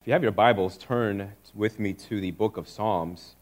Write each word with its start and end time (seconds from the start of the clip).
If 0.00 0.06
you 0.06 0.14
have 0.14 0.22
your 0.22 0.32
Bibles, 0.32 0.78
turn 0.78 1.32
with 1.54 1.78
me 1.78 1.92
to 1.92 2.22
the 2.22 2.30
book 2.30 2.56
of 2.56 2.66
Psalms. 2.66 3.34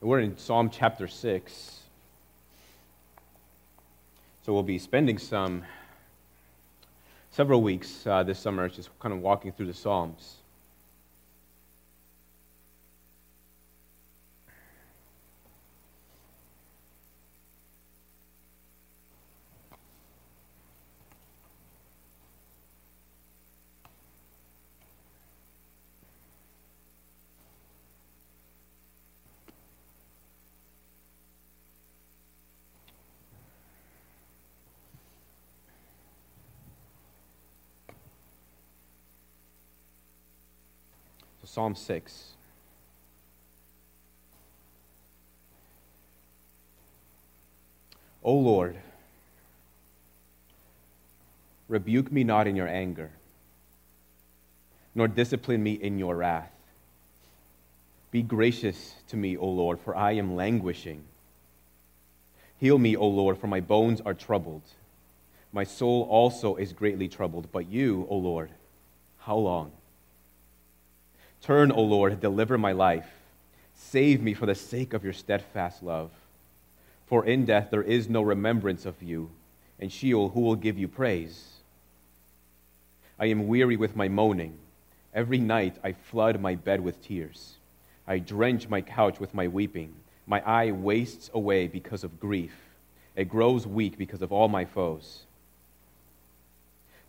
We're 0.00 0.18
in 0.18 0.36
Psalm 0.36 0.68
chapter 0.68 1.06
6. 1.06 1.78
So 4.42 4.52
we'll 4.52 4.64
be 4.64 4.80
spending 4.80 5.16
some 5.16 5.62
several 7.30 7.62
weeks 7.62 8.04
uh, 8.04 8.24
this 8.24 8.40
summer 8.40 8.68
just 8.68 8.90
kind 8.98 9.14
of 9.14 9.20
walking 9.20 9.52
through 9.52 9.66
the 9.66 9.74
Psalms. 9.74 10.38
Psalm 41.54 41.76
6. 41.76 42.24
O 48.24 48.34
Lord, 48.34 48.76
rebuke 51.68 52.10
me 52.10 52.24
not 52.24 52.48
in 52.48 52.56
your 52.56 52.66
anger, 52.66 53.12
nor 54.96 55.06
discipline 55.06 55.62
me 55.62 55.74
in 55.74 55.96
your 55.96 56.16
wrath. 56.16 56.50
Be 58.10 58.22
gracious 58.22 58.96
to 59.10 59.16
me, 59.16 59.36
O 59.36 59.46
Lord, 59.46 59.78
for 59.78 59.94
I 59.94 60.14
am 60.14 60.34
languishing. 60.34 61.04
Heal 62.58 62.78
me, 62.78 62.96
O 62.96 63.06
Lord, 63.06 63.38
for 63.38 63.46
my 63.46 63.60
bones 63.60 64.00
are 64.00 64.14
troubled. 64.14 64.62
My 65.52 65.62
soul 65.62 66.02
also 66.10 66.56
is 66.56 66.72
greatly 66.72 67.06
troubled. 67.06 67.52
But 67.52 67.68
you, 67.68 68.08
O 68.10 68.16
Lord, 68.16 68.50
how 69.18 69.36
long? 69.36 69.70
Turn, 71.44 71.70
O 71.70 71.82
Lord, 71.82 72.20
deliver 72.20 72.56
my 72.56 72.72
life. 72.72 73.06
Save 73.74 74.22
me 74.22 74.32
for 74.32 74.46
the 74.46 74.54
sake 74.54 74.94
of 74.94 75.04
your 75.04 75.12
steadfast 75.12 75.82
love. 75.82 76.10
For 77.04 77.26
in 77.26 77.44
death 77.44 77.68
there 77.70 77.82
is 77.82 78.08
no 78.08 78.22
remembrance 78.22 78.86
of 78.86 79.02
you, 79.02 79.28
and 79.78 79.92
Sheol, 79.92 80.30
who 80.30 80.40
will 80.40 80.56
give 80.56 80.78
you 80.78 80.88
praise? 80.88 81.56
I 83.18 83.26
am 83.26 83.46
weary 83.46 83.76
with 83.76 83.94
my 83.94 84.08
moaning. 84.08 84.56
Every 85.12 85.36
night 85.36 85.76
I 85.84 85.92
flood 85.92 86.40
my 86.40 86.54
bed 86.54 86.80
with 86.80 87.02
tears. 87.02 87.56
I 88.06 88.20
drench 88.20 88.70
my 88.70 88.80
couch 88.80 89.20
with 89.20 89.34
my 89.34 89.46
weeping. 89.46 89.92
My 90.26 90.40
eye 90.46 90.70
wastes 90.70 91.30
away 91.34 91.66
because 91.66 92.04
of 92.04 92.20
grief. 92.20 92.54
It 93.16 93.28
grows 93.28 93.66
weak 93.66 93.98
because 93.98 94.22
of 94.22 94.32
all 94.32 94.48
my 94.48 94.64
foes. 94.64 95.24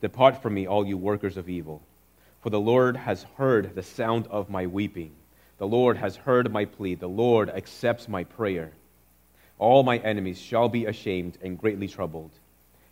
Depart 0.02 0.42
from 0.42 0.56
me, 0.56 0.68
all 0.68 0.86
you 0.86 0.98
workers 0.98 1.38
of 1.38 1.48
evil. 1.48 1.82
For 2.46 2.52
the 2.52 2.60
Lord 2.60 2.96
has 2.96 3.26
heard 3.38 3.74
the 3.74 3.82
sound 3.82 4.28
of 4.28 4.52
my 4.52 4.68
weeping. 4.68 5.16
The 5.58 5.66
Lord 5.66 5.98
has 5.98 6.16
heard 6.16 6.54
my 6.54 6.66
plea. 6.66 6.94
The 6.94 7.10
Lord 7.10 7.50
accepts 7.50 8.08
my 8.08 8.24
prayer. 8.24 8.72
All 9.58 9.82
my 9.82 9.98
enemies 9.98 10.40
shall 10.40 10.70
be 10.70 10.86
ashamed 10.86 11.40
and 11.42 11.58
greatly 11.58 11.88
troubled, 11.88 12.30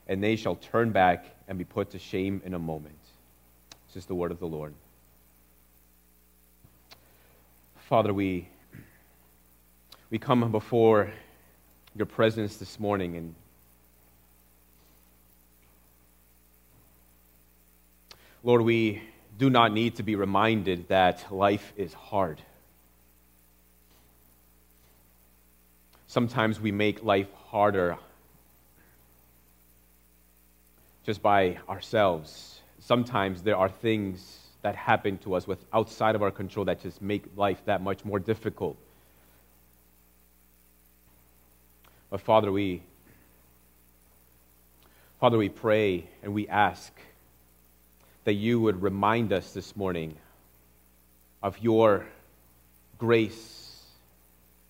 and 0.08 0.24
they 0.24 0.38
shall 0.38 0.56
turn 0.56 0.92
back 0.92 1.28
and 1.48 1.60
be 1.60 1.66
put 1.66 1.92
to 1.92 2.00
shame 2.00 2.42
in 2.44 2.56
a 2.56 2.58
moment. 2.58 2.98
This 3.86 3.98
is 3.98 4.06
the 4.08 4.16
word 4.16 4.32
of 4.32 4.40
the 4.40 4.48
Lord. 4.48 4.74
Father, 7.88 8.12
we, 8.12 8.50
we 10.10 10.18
come 10.18 10.52
before 10.52 11.14
your 11.96 12.08
presence 12.08 12.58
this 12.58 12.80
morning 12.80 13.18
and 13.18 13.36
Lord, 18.46 18.64
we 18.64 19.02
do 19.38 19.50
not 19.50 19.72
need 19.72 19.96
to 19.96 20.04
be 20.04 20.16
reminded 20.16 20.88
that 20.90 21.32
life 21.32 21.74
is 21.76 21.94
hard. 21.94 22.42
Sometimes 26.08 26.60
we 26.60 26.72
make 26.72 27.04
life 27.04 27.32
harder 27.48 27.98
just 31.06 31.22
by 31.22 31.58
ourselves. 31.68 32.60
Sometimes 32.80 33.42
there 33.42 33.58
are 33.58 33.70
things 33.70 34.40
that 34.62 34.76
happen 34.76 35.18
to 35.20 35.34
us 35.34 35.48
with 35.48 35.64
outside 35.74 36.16
of 36.16 36.22
our 36.22 36.32
control 36.32 36.66
that 36.66 36.82
just 36.82 37.02
make 37.02 37.24
life 37.36 37.62
that 37.66 37.82
much 37.82 38.06
more 38.06 38.20
difficult. 38.20 38.78
But 42.10 42.22
Father, 42.22 42.52
we 42.52 42.84
Father, 45.20 45.38
we 45.38 45.50
pray 45.50 46.10
and 46.22 46.34
we 46.34 46.48
ask 46.50 46.92
that 48.24 48.34
you 48.34 48.60
would 48.62 48.82
remind 48.82 49.34
us 49.34 49.54
this 49.54 49.76
morning 49.76 50.16
of 51.42 51.58
your 51.60 52.06
grace. 52.98 53.82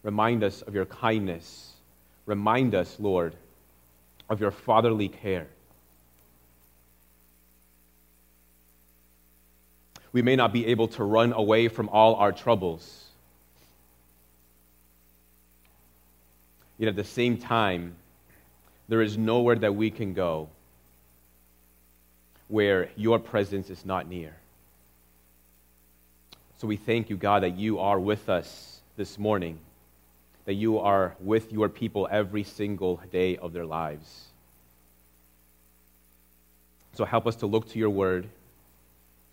Remind 0.01 0.43
us 0.43 0.61
of 0.63 0.73
your 0.73 0.85
kindness. 0.85 1.71
Remind 2.25 2.73
us, 2.73 2.97
Lord, 2.99 3.35
of 4.29 4.41
your 4.41 4.51
fatherly 4.51 5.07
care. 5.07 5.47
We 10.11 10.21
may 10.21 10.35
not 10.35 10.53
be 10.53 10.67
able 10.67 10.87
to 10.89 11.03
run 11.03 11.33
away 11.33 11.67
from 11.67 11.89
all 11.89 12.15
our 12.15 12.31
troubles. 12.31 13.05
Yet 16.77 16.89
at 16.89 16.95
the 16.95 17.03
same 17.03 17.37
time, 17.37 17.95
there 18.87 19.01
is 19.01 19.17
nowhere 19.17 19.55
that 19.55 19.75
we 19.75 19.89
can 19.89 20.13
go 20.13 20.49
where 22.53 22.87
your 22.95 23.17
presence 23.17 23.71
is 23.71 23.83
not 23.83 24.07
near. 24.07 24.31
So 26.59 26.67
we 26.67 26.77
thank 26.77 27.09
you, 27.09 27.17
God, 27.17 27.41
that 27.41 27.57
you 27.57 27.79
are 27.79 27.99
with 27.99 28.29
us 28.29 28.79
this 28.95 29.17
morning, 29.17 29.57
that 30.45 30.53
you 30.53 30.77
are 30.77 31.15
with 31.19 31.51
your 31.51 31.67
people 31.67 32.07
every 32.11 32.43
single 32.43 33.01
day 33.11 33.37
of 33.37 33.53
their 33.53 33.65
lives. 33.65 34.25
So 36.93 37.05
help 37.05 37.25
us 37.25 37.37
to 37.37 37.47
look 37.47 37.67
to 37.69 37.79
your 37.79 37.89
word. 37.89 38.29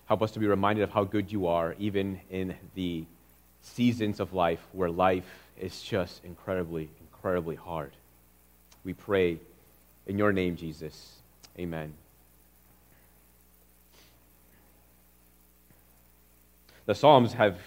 Help 0.06 0.22
us 0.22 0.30
to 0.30 0.38
be 0.38 0.46
reminded 0.46 0.82
of 0.82 0.90
how 0.90 1.04
good 1.04 1.30
you 1.30 1.46
are, 1.46 1.74
even 1.78 2.22
in 2.30 2.54
the 2.74 3.04
seasons 3.60 4.20
of 4.20 4.32
life 4.32 4.66
where 4.72 4.88
life 4.88 5.30
is 5.60 5.82
just 5.82 6.24
incredibly, 6.24 6.88
incredibly 7.02 7.56
hard. 7.56 7.92
We 8.82 8.94
pray 8.94 9.40
in 10.06 10.16
your 10.16 10.32
name, 10.32 10.56
Jesus. 10.56 11.16
Amen. 11.58 11.92
The 16.86 16.94
Psalms 16.94 17.34
have 17.34 17.58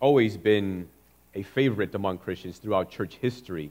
always 0.00 0.36
been 0.36 0.88
a 1.34 1.42
favorite 1.42 1.94
among 1.94 2.18
Christians 2.18 2.58
throughout 2.58 2.90
church 2.90 3.16
history, 3.16 3.70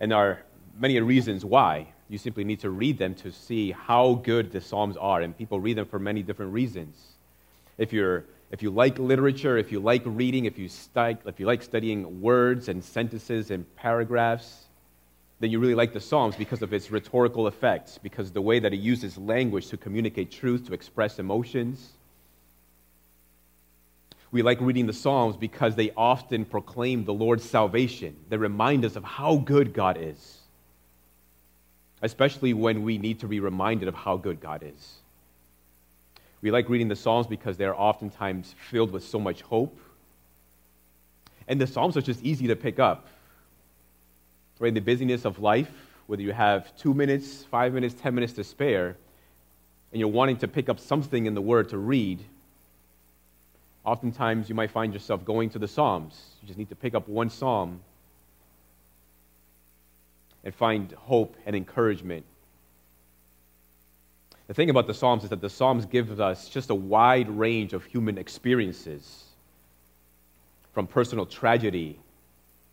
and 0.00 0.10
there 0.10 0.18
are 0.18 0.42
many 0.78 0.98
reasons 1.00 1.44
why. 1.44 1.88
You 2.08 2.18
simply 2.18 2.44
need 2.44 2.60
to 2.60 2.70
read 2.70 2.98
them 2.98 3.14
to 3.16 3.30
see 3.30 3.72
how 3.72 4.14
good 4.14 4.50
the 4.50 4.60
Psalms 4.60 4.96
are, 4.96 5.20
and 5.20 5.36
people 5.36 5.60
read 5.60 5.76
them 5.76 5.86
for 5.86 5.98
many 5.98 6.22
different 6.22 6.52
reasons. 6.52 6.96
If, 7.76 7.92
you're, 7.92 8.24
if 8.50 8.62
you 8.62 8.70
like 8.70 8.98
literature, 8.98 9.58
if 9.58 9.70
you 9.70 9.80
like 9.80 10.02
reading, 10.04 10.46
if 10.46 10.58
you, 10.58 10.68
stu- 10.68 11.18
if 11.26 11.38
you 11.38 11.46
like 11.46 11.62
studying 11.62 12.20
words 12.22 12.68
and 12.68 12.82
sentences 12.82 13.50
and 13.50 13.64
paragraphs, 13.76 14.64
then 15.40 15.50
you 15.50 15.58
really 15.58 15.74
like 15.74 15.92
the 15.92 16.00
Psalms 16.00 16.34
because 16.34 16.62
of 16.62 16.72
its 16.72 16.90
rhetorical 16.90 17.46
effects, 17.46 17.98
because 17.98 18.32
the 18.32 18.42
way 18.42 18.58
that 18.58 18.72
it 18.72 18.80
uses 18.80 19.18
language 19.18 19.68
to 19.68 19.76
communicate 19.76 20.30
truth, 20.30 20.66
to 20.66 20.72
express 20.72 21.18
emotions 21.18 21.92
we 24.34 24.42
like 24.42 24.60
reading 24.60 24.86
the 24.86 24.92
Psalms 24.92 25.36
because 25.36 25.76
they 25.76 25.92
often 25.96 26.44
proclaim 26.44 27.04
the 27.04 27.14
Lord's 27.14 27.48
salvation. 27.48 28.16
They 28.30 28.36
remind 28.36 28.84
us 28.84 28.96
of 28.96 29.04
how 29.04 29.36
good 29.36 29.72
God 29.72 29.96
is, 29.96 30.40
especially 32.02 32.52
when 32.52 32.82
we 32.82 32.98
need 32.98 33.20
to 33.20 33.28
be 33.28 33.38
reminded 33.38 33.86
of 33.86 33.94
how 33.94 34.16
good 34.16 34.40
God 34.40 34.64
is. 34.64 34.94
We 36.42 36.50
like 36.50 36.68
reading 36.68 36.88
the 36.88 36.96
Psalms 36.96 37.28
because 37.28 37.56
they're 37.56 37.80
oftentimes 37.80 38.56
filled 38.72 38.90
with 38.90 39.04
so 39.04 39.20
much 39.20 39.40
hope. 39.42 39.78
And 41.46 41.60
the 41.60 41.68
Psalms 41.68 41.96
are 41.96 42.02
just 42.02 42.20
easy 42.24 42.48
to 42.48 42.56
pick 42.56 42.80
up. 42.80 43.06
Right? 44.58 44.66
In 44.66 44.74
the 44.74 44.80
busyness 44.80 45.24
of 45.24 45.38
life, 45.38 45.70
whether 46.08 46.22
you 46.22 46.32
have 46.32 46.76
two 46.76 46.92
minutes, 46.92 47.44
five 47.44 47.72
minutes, 47.72 47.94
ten 47.94 48.16
minutes 48.16 48.32
to 48.32 48.42
spare, 48.42 48.96
and 49.92 50.00
you're 50.00 50.08
wanting 50.08 50.38
to 50.38 50.48
pick 50.48 50.68
up 50.68 50.80
something 50.80 51.26
in 51.26 51.34
the 51.34 51.40
Word 51.40 51.68
to 51.68 51.78
read, 51.78 52.24
Oftentimes, 53.84 54.48
you 54.48 54.54
might 54.54 54.70
find 54.70 54.94
yourself 54.94 55.24
going 55.24 55.50
to 55.50 55.58
the 55.58 55.68
Psalms. 55.68 56.36
You 56.40 56.46
just 56.46 56.58
need 56.58 56.70
to 56.70 56.74
pick 56.74 56.94
up 56.94 57.06
one 57.06 57.28
psalm 57.28 57.80
and 60.42 60.54
find 60.54 60.92
hope 60.92 61.36
and 61.44 61.54
encouragement. 61.54 62.24
The 64.46 64.54
thing 64.54 64.70
about 64.70 64.86
the 64.86 64.94
Psalms 64.94 65.24
is 65.24 65.30
that 65.30 65.40
the 65.40 65.50
Psalms 65.50 65.86
give 65.86 66.20
us 66.20 66.48
just 66.48 66.70
a 66.70 66.74
wide 66.74 67.28
range 67.28 67.72
of 67.72 67.84
human 67.84 68.18
experiences, 68.18 69.24
from 70.72 70.86
personal 70.86 71.24
tragedy 71.24 71.98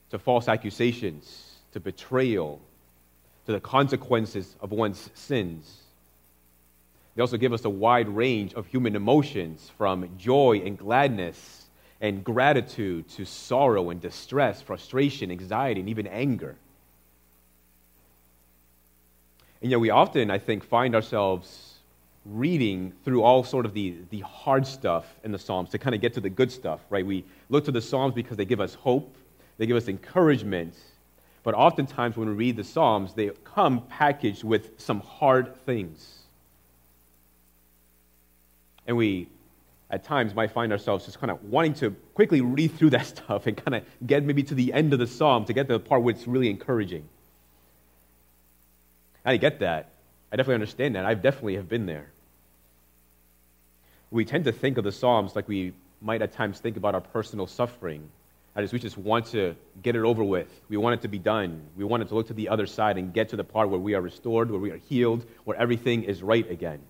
to 0.09 0.19
false 0.19 0.47
accusations 0.47 1.55
to 1.71 1.79
betrayal 1.79 2.59
to 3.45 3.51
the 3.51 3.59
consequences 3.59 4.55
of 4.59 4.71
one's 4.71 5.09
sins. 5.13 5.79
They 7.15 7.21
also 7.21 7.37
give 7.37 7.53
us 7.53 7.65
a 7.65 7.69
wide 7.69 8.07
range 8.07 8.53
of 8.53 8.67
human 8.67 8.95
emotions, 8.95 9.71
from 9.77 10.09
joy 10.17 10.61
and 10.65 10.77
gladness 10.77 11.67
and 11.99 12.23
gratitude 12.23 13.07
to 13.09 13.25
sorrow 13.25 13.89
and 13.89 14.01
distress, 14.01 14.61
frustration, 14.61 15.29
anxiety, 15.29 15.81
and 15.81 15.89
even 15.89 16.07
anger. 16.07 16.55
And 19.61 19.69
yet, 19.69 19.79
we 19.79 19.91
often, 19.91 20.31
I 20.31 20.39
think, 20.39 20.63
find 20.63 20.95
ourselves 20.95 21.75
reading 22.25 22.93
through 23.03 23.23
all 23.23 23.43
sort 23.43 23.65
of 23.65 23.73
the, 23.73 23.97
the 24.09 24.21
hard 24.21 24.65
stuff 24.65 25.05
in 25.23 25.31
the 25.31 25.39
Psalms 25.39 25.69
to 25.71 25.77
kind 25.77 25.93
of 25.93 26.01
get 26.01 26.13
to 26.13 26.21
the 26.21 26.29
good 26.29 26.51
stuff, 26.51 26.79
right? 26.89 27.05
We 27.05 27.25
look 27.49 27.65
to 27.65 27.71
the 27.71 27.81
Psalms 27.81 28.13
because 28.13 28.37
they 28.37 28.45
give 28.45 28.59
us 28.59 28.73
hope, 28.73 29.15
they 29.57 29.65
give 29.65 29.77
us 29.77 29.87
encouragement. 29.87 30.75
But 31.43 31.55
oftentimes, 31.55 32.17
when 32.17 32.29
we 32.29 32.35
read 32.35 32.55
the 32.55 32.63
Psalms, 32.63 33.13
they 33.13 33.29
come 33.43 33.81
packaged 33.87 34.43
with 34.43 34.79
some 34.79 35.01
hard 35.01 35.55
things. 35.65 36.20
And 38.91 38.97
we, 38.97 39.29
at 39.89 40.03
times, 40.03 40.35
might 40.35 40.51
find 40.51 40.73
ourselves 40.73 41.05
just 41.05 41.17
kind 41.17 41.31
of 41.31 41.41
wanting 41.45 41.75
to 41.75 41.91
quickly 42.13 42.41
read 42.41 42.77
through 42.77 42.89
that 42.89 43.05
stuff 43.15 43.47
and 43.47 43.55
kind 43.55 43.73
of 43.73 43.85
get 44.05 44.21
maybe 44.21 44.43
to 44.43 44.53
the 44.53 44.73
end 44.73 44.91
of 44.91 44.99
the 44.99 45.07
Psalm 45.07 45.45
to 45.45 45.53
get 45.53 45.67
to 45.67 45.73
the 45.75 45.79
part 45.79 46.03
where 46.03 46.13
it's 46.13 46.27
really 46.27 46.49
encouraging. 46.49 47.07
I 49.23 49.37
get 49.37 49.59
that. 49.59 49.91
I 50.29 50.35
definitely 50.35 50.55
understand 50.55 50.95
that. 50.95 51.05
I 51.05 51.13
definitely 51.13 51.55
have 51.55 51.69
been 51.69 51.85
there. 51.85 52.11
We 54.09 54.25
tend 54.25 54.43
to 54.43 54.51
think 54.51 54.77
of 54.77 54.83
the 54.83 54.91
Psalms 54.91 55.33
like 55.33 55.47
we 55.47 55.71
might 56.01 56.21
at 56.21 56.33
times 56.33 56.59
think 56.59 56.75
about 56.75 56.93
our 56.93 56.99
personal 56.99 57.47
suffering. 57.47 58.09
As 58.57 58.73
we 58.73 58.79
just 58.79 58.97
want 58.97 59.27
to 59.27 59.55
get 59.81 59.95
it 59.95 60.03
over 60.03 60.21
with. 60.21 60.49
We 60.67 60.75
want 60.75 60.95
it 60.95 61.01
to 61.03 61.07
be 61.07 61.17
done. 61.17 61.61
We 61.77 61.85
want 61.85 62.03
it 62.03 62.09
to 62.09 62.15
look 62.15 62.27
to 62.27 62.33
the 62.33 62.49
other 62.49 62.67
side 62.67 62.97
and 62.97 63.13
get 63.13 63.29
to 63.29 63.37
the 63.37 63.45
part 63.45 63.69
where 63.69 63.79
we 63.79 63.93
are 63.93 64.01
restored, 64.01 64.51
where 64.51 64.59
we 64.59 64.71
are 64.71 64.81
healed, 64.89 65.25
where 65.45 65.55
everything 65.57 66.03
is 66.03 66.21
right 66.21 66.51
again. 66.51 66.81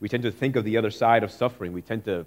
We 0.00 0.08
tend 0.08 0.22
to 0.24 0.32
think 0.32 0.56
of 0.56 0.64
the 0.64 0.78
other 0.78 0.90
side 0.90 1.22
of 1.22 1.30
suffering. 1.30 1.72
We 1.72 1.82
tend 1.82 2.04
to 2.06 2.26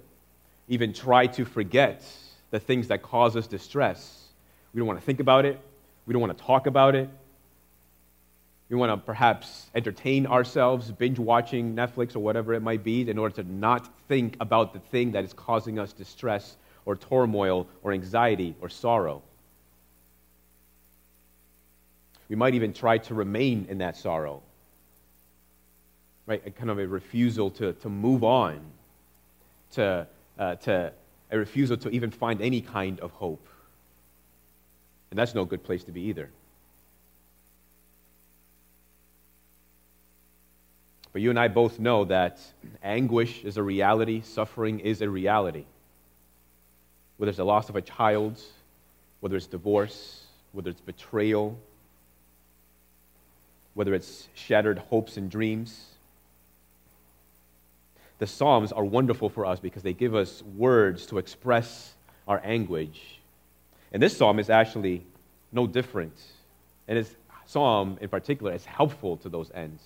even 0.68 0.92
try 0.92 1.26
to 1.26 1.44
forget 1.44 2.04
the 2.50 2.60
things 2.60 2.88
that 2.88 3.02
cause 3.02 3.36
us 3.36 3.46
distress. 3.46 4.28
We 4.72 4.78
don't 4.78 4.86
want 4.86 5.00
to 5.00 5.04
think 5.04 5.20
about 5.20 5.44
it. 5.44 5.60
We 6.06 6.12
don't 6.12 6.22
want 6.22 6.36
to 6.36 6.44
talk 6.44 6.66
about 6.66 6.94
it. 6.94 7.08
We 8.68 8.76
want 8.76 8.92
to 8.92 8.96
perhaps 8.96 9.70
entertain 9.74 10.26
ourselves, 10.26 10.90
binge 10.90 11.18
watching 11.18 11.76
Netflix 11.76 12.16
or 12.16 12.20
whatever 12.20 12.54
it 12.54 12.60
might 12.60 12.82
be, 12.82 13.08
in 13.08 13.18
order 13.18 13.42
to 13.42 13.52
not 13.52 13.88
think 14.08 14.36
about 14.40 14.72
the 14.72 14.78
thing 14.78 15.12
that 15.12 15.24
is 15.24 15.32
causing 15.32 15.78
us 15.78 15.92
distress 15.92 16.56
or 16.86 16.96
turmoil 16.96 17.66
or 17.82 17.92
anxiety 17.92 18.54
or 18.60 18.68
sorrow. 18.68 19.22
We 22.28 22.36
might 22.36 22.54
even 22.54 22.72
try 22.72 22.98
to 22.98 23.14
remain 23.14 23.66
in 23.68 23.78
that 23.78 23.96
sorrow, 23.96 24.42
right? 26.26 26.42
A 26.46 26.50
kind 26.50 26.70
of 26.70 26.78
a 26.78 26.86
refusal 26.86 27.50
to, 27.52 27.72
to 27.72 27.88
move 27.88 28.24
on, 28.24 28.60
to, 29.72 30.06
uh, 30.38 30.54
to 30.56 30.92
a 31.30 31.38
refusal 31.38 31.76
to 31.78 31.90
even 31.90 32.10
find 32.10 32.40
any 32.40 32.60
kind 32.60 33.00
of 33.00 33.10
hope. 33.12 33.46
And 35.10 35.18
that's 35.18 35.34
no 35.34 35.44
good 35.44 35.62
place 35.62 35.84
to 35.84 35.92
be 35.92 36.02
either. 36.02 36.30
But 41.12 41.22
you 41.22 41.30
and 41.30 41.38
I 41.38 41.46
both 41.46 41.78
know 41.78 42.04
that 42.06 42.40
anguish 42.82 43.44
is 43.44 43.56
a 43.56 43.62
reality, 43.62 44.22
suffering 44.22 44.80
is 44.80 45.00
a 45.00 45.08
reality. 45.08 45.64
Whether 47.16 47.30
it's 47.30 47.36
the 47.36 47.44
loss 47.44 47.68
of 47.68 47.76
a 47.76 47.82
child, 47.82 48.40
whether 49.20 49.36
it's 49.36 49.46
divorce, 49.46 50.24
whether 50.50 50.70
it's 50.70 50.80
betrayal, 50.80 51.56
whether 53.74 53.94
it's 53.94 54.28
shattered 54.34 54.78
hopes 54.78 55.16
and 55.16 55.30
dreams. 55.30 55.93
The 58.18 58.26
Psalms 58.26 58.72
are 58.72 58.84
wonderful 58.84 59.28
for 59.28 59.44
us 59.44 59.60
because 59.60 59.82
they 59.82 59.92
give 59.92 60.14
us 60.14 60.42
words 60.56 61.06
to 61.06 61.18
express 61.18 61.94
our 62.28 62.40
anguish. 62.44 63.18
And 63.92 64.02
this 64.02 64.16
psalm 64.16 64.38
is 64.38 64.50
actually 64.50 65.04
no 65.52 65.66
different. 65.66 66.14
And 66.88 66.98
this 66.98 67.14
psalm 67.46 67.98
in 68.00 68.08
particular 68.08 68.52
is 68.52 68.64
helpful 68.64 69.16
to 69.18 69.28
those 69.28 69.50
ends. 69.54 69.82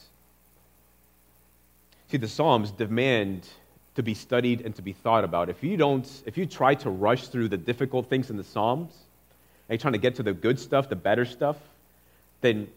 See, 2.11 2.17
the 2.17 2.29
Psalms 2.29 2.71
demand 2.71 3.47
to 3.95 4.03
be 4.03 4.15
studied 4.15 4.63
and 4.63 4.75
to 4.77 4.83
be 4.83 4.93
thought 4.93 5.25
about. 5.25 5.51
If 5.51 5.63
you 5.63 5.77
don't, 5.77 6.09
if 6.25 6.39
you 6.39 6.47
try 6.47 6.75
to 6.77 6.89
rush 6.89 7.29
through 7.29 7.49
the 7.49 7.59
difficult 7.59 8.09
things 8.09 8.31
in 8.31 8.37
the 8.37 8.45
Psalms 8.45 8.93
and 9.69 9.75
you're 9.75 9.79
trying 9.79 9.93
to 9.93 9.99
get 9.99 10.15
to 10.15 10.23
the 10.23 10.33
good 10.33 10.59
stuff, 10.59 10.89
the 10.89 10.97
better 10.97 11.27
stuff, 11.27 11.57
then 12.41 12.69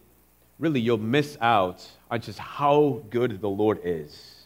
really 0.60 0.82
you'll 0.82 0.98
miss 0.98 1.38
out 1.40 1.88
on 2.10 2.20
just 2.20 2.40
how 2.40 3.02
good 3.10 3.40
the 3.40 3.50
Lord 3.50 3.80
is. 3.86 4.41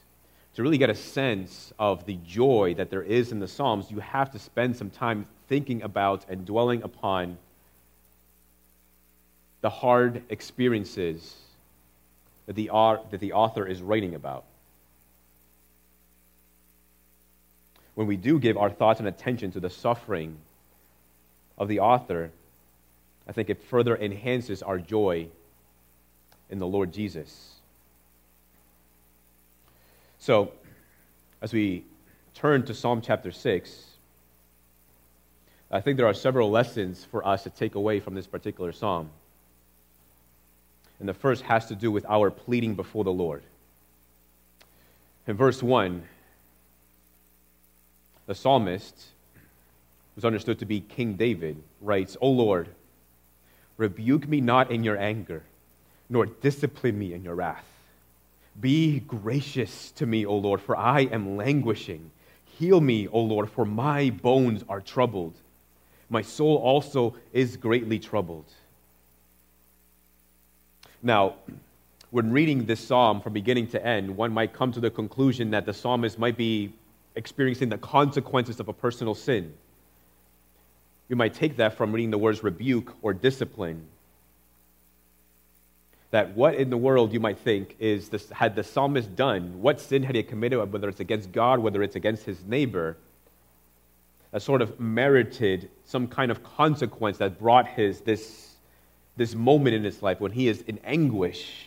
To 0.56 0.63
really 0.63 0.78
get 0.78 0.90
a 0.90 0.96
sense 0.96 1.74
of 1.78 2.06
the 2.06 2.18
joy 2.25 2.75
that 2.78 2.90
there 2.90 3.04
is 3.04 3.31
in 3.31 3.40
the 3.40 3.48
Psalms, 3.48 3.92
you 3.92 4.00
have 4.00 4.31
to 4.31 4.40
spend 4.40 4.78
some 4.78 4.90
time 4.90 5.28
thinking 5.48 5.81
about 5.81 6.25
and 6.30 6.46
dwelling 6.46 6.81
upon 6.84 7.38
the 9.62 9.69
hard 9.69 10.24
experiences 10.30 11.36
that 12.46 12.56
the, 12.56 12.68
that 13.12 13.19
the 13.19 13.34
author 13.34 13.68
is 13.68 13.81
writing 13.81 14.16
about. 14.16 14.46
when 17.96 18.08
we 18.08 18.18
do 18.18 18.40
give 18.40 18.58
our 18.58 18.69
thoughts 18.69 19.00
and 19.00 19.08
attention 19.08 19.51
to 19.51 19.60
the 19.60 19.69
suffering 19.69 20.38
of 21.58 21.68
the 21.68 21.80
author, 21.80 22.30
I 23.28 23.31
think 23.31 23.50
it 23.50 23.63
further 23.63 23.98
enhances 23.98 24.62
our 24.62 24.78
joy 24.78 25.28
in 26.50 26.60
the 26.60 26.68
Lord 26.68 26.92
Jesus. 26.94 27.55
So, 30.25 30.54
as 31.39 31.54
we 31.54 31.83
turn 32.33 32.66
to 32.66 32.74
Psalm 32.74 33.00
chapter 33.00 33.31
6, 33.31 33.86
I 35.69 35.81
think 35.81 35.98
there 35.98 36.07
are 36.07 36.16
several 36.16 36.50
lessons 36.50 37.06
for 37.06 37.24
us 37.24 37.44
to 37.44 37.51
take 37.51 37.75
away 37.75 38.00
from 38.00 38.16
this 38.16 38.25
particular 38.25 38.72
psalm. 38.72 39.12
And 41.00 41.07
the 41.07 41.13
first 41.13 41.44
has 41.44 41.68
to 41.68 41.75
do 41.75 41.92
with 41.92 42.07
our 42.10 42.31
pleading 42.31 42.74
before 42.74 43.04
the 43.04 43.12
Lord. 43.12 43.44
In 45.27 45.38
verse 45.38 45.62
1, 45.62 46.01
the 48.25 48.34
psalmist, 48.34 49.10
who's 50.15 50.25
understood 50.25 50.58
to 50.58 50.65
be 50.65 50.79
King 50.79 51.13
David, 51.13 51.62
writes, 51.82 52.17
O 52.20 52.32
Lord, 52.32 52.70
rebuke 53.77 54.27
me 54.27 54.41
not 54.41 54.72
in 54.72 54.84
your 54.84 54.98
anger, 54.98 55.44
nor 56.10 56.25
discipline 56.25 56.98
me 56.98 57.13
in 57.13 57.24
your 57.24 57.36
wrath. 57.36 57.75
Be 58.60 59.02
gracious 59.02 59.92
to 59.92 60.06
me, 60.06 60.26
O 60.26 60.36
Lord, 60.38 60.62
for 60.62 60.78
I 60.78 61.02
am 61.02 61.36
languishing. 61.36 62.12
Heal 62.46 62.80
me, 62.80 63.08
O 63.10 63.20
Lord, 63.20 63.50
for 63.50 63.66
my 63.66 64.10
bones 64.10 64.64
are 64.70 64.80
troubled. 64.80 65.36
My 66.10 66.22
soul 66.22 66.58
also 66.58 67.16
is 67.34 67.58
greatly 67.58 68.00
troubled. 68.00 68.46
Now, 71.04 71.36
when 72.12 72.32
reading 72.32 72.66
this 72.66 72.80
psalm 72.80 73.20
from 73.20 73.34
beginning 73.34 73.68
to 73.68 73.86
end, 73.86 74.16
one 74.16 74.32
might 74.32 74.54
come 74.54 74.72
to 74.72 74.80
the 74.80 74.90
conclusion 74.90 75.52
that 75.52 75.66
the 75.66 75.74
psalmist 75.74 76.18
might 76.18 76.38
be 76.38 76.72
experiencing 77.16 77.70
the 77.70 77.78
consequences 77.78 78.60
of 78.60 78.70
a 78.70 78.74
personal 78.74 79.16
sin. 79.16 79.54
You 81.10 81.16
might 81.16 81.34
take 81.34 81.58
that 81.58 81.76
from 81.76 81.92
reading 81.92 82.12
the 82.12 82.18
words 82.18 82.44
rebuke 82.44 82.96
or 83.02 83.14
discipline. 83.14 83.86
That 86.15 86.34
what 86.34 86.55
in 86.55 86.69
the 86.69 86.77
world 86.77 87.12
you 87.12 87.19
might 87.19 87.39
think 87.39 87.75
is 87.77 88.07
this, 88.07 88.29
had 88.29 88.55
the 88.55 88.63
psalmist 88.63 89.17
done? 89.17 89.62
What 89.62 89.81
sin 89.81 90.01
had 90.01 90.15
he 90.15 90.24
committed, 90.24 90.72
whether 90.72 90.88
it's 90.88 91.01
against 91.01 91.34
God, 91.34 91.60
whether 91.60 91.84
it's 91.84 91.98
against 91.98 92.24
his 92.24 92.41
neighbor, 92.45 92.95
that 94.31 94.41
sort 94.41 94.62
of 94.62 94.79
merited 94.79 95.69
some 95.84 96.07
kind 96.07 96.31
of 96.31 96.41
consequence 96.41 97.17
that 97.17 97.38
brought 97.38 97.67
his 97.67 98.00
this, 98.00 98.51
this 99.17 99.36
moment 99.36 99.75
in 99.75 99.84
his 99.84 100.01
life 100.01 100.22
when 100.22 100.31
he 100.31 100.48
is 100.48 100.62
in 100.62 100.79
anguish 100.86 101.65